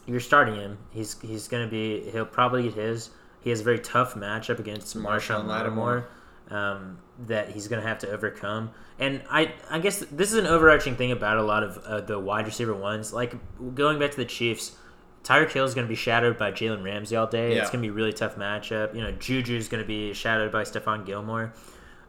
[0.05, 0.77] you're starting him.
[0.91, 2.09] He's he's gonna be.
[2.11, 3.09] He'll probably get his.
[3.41, 5.47] He has a very tough matchup against Marshon Marshon Lattimore.
[5.47, 6.07] Lattimore.
[6.49, 10.95] Um, that he's gonna have to overcome, and I I guess this is an overarching
[10.95, 13.13] thing about a lot of uh, the wide receiver ones.
[13.13, 13.35] Like
[13.73, 14.75] going back to the Chiefs,
[15.23, 17.55] Tyreek Hill is going to be shadowed by Jalen Ramsey all day.
[17.55, 17.61] Yeah.
[17.61, 18.95] It's going to be a really tough matchup.
[18.95, 21.53] You know, Juju is going to be shadowed by Stephon Gilmore.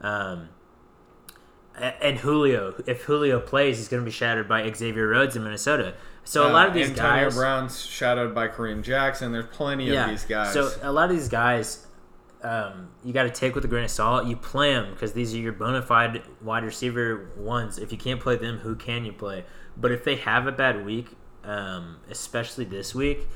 [0.00, 0.48] Um,
[1.78, 5.94] and Julio, if Julio plays, he's going to be shadowed by Xavier Rhodes in Minnesota.
[6.24, 9.32] So a lot of Uh, these Antonio guys, Brown's shadowed by Kareem Jackson.
[9.32, 10.52] There's plenty of these guys.
[10.52, 11.86] So a lot of these guys,
[12.42, 14.26] um, you got to take with a grain of salt.
[14.26, 17.78] You play them because these are your bona fide wide receiver ones.
[17.78, 19.44] If you can't play them, who can you play?
[19.76, 21.08] But if they have a bad week,
[21.44, 23.26] um, especially this week,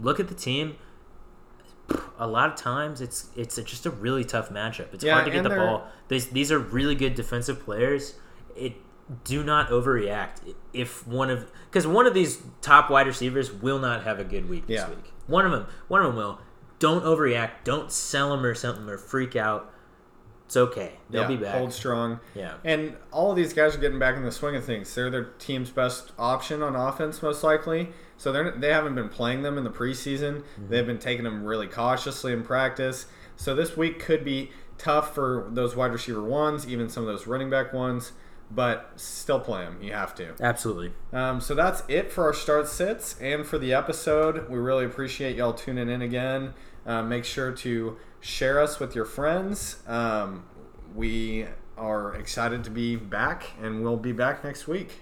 [0.00, 0.76] look at the team.
[2.18, 4.92] A lot of times, it's it's a, just a really tough matchup.
[4.94, 5.86] It's Yeah, hard to get the ball.
[6.08, 8.14] These these are really good defensive players.
[8.56, 8.74] It
[9.24, 14.04] do not overreact if one of because one of these top wide receivers will not
[14.04, 14.88] have a good week this Yeah.
[14.90, 15.12] week.
[15.26, 16.38] One of them, one of them will.
[16.78, 17.50] Don't overreact.
[17.64, 19.72] Don't sell them or something or freak out.
[20.46, 20.94] It's okay.
[21.10, 21.56] They'll yeah, be back.
[21.56, 22.20] Hold strong.
[22.34, 22.54] Yeah.
[22.64, 24.94] And all of these guys are getting back in the swing of things.
[24.94, 27.88] They're their team's best option on offense, most likely.
[28.22, 30.42] So they're they haven't been playing them in the preseason.
[30.42, 30.68] Mm-hmm.
[30.68, 33.06] They've been taking them really cautiously in practice.
[33.34, 37.26] So this week could be tough for those wide receiver ones, even some of those
[37.26, 38.12] running back ones.
[38.48, 39.82] But still play them.
[39.82, 40.34] You have to.
[40.40, 40.92] Absolutely.
[41.12, 44.48] Um, so that's it for our start sits and for the episode.
[44.48, 46.54] We really appreciate y'all tuning in again.
[46.86, 49.78] Uh, make sure to share us with your friends.
[49.88, 50.44] Um,
[50.94, 51.46] we
[51.76, 55.00] are excited to be back, and we'll be back next week.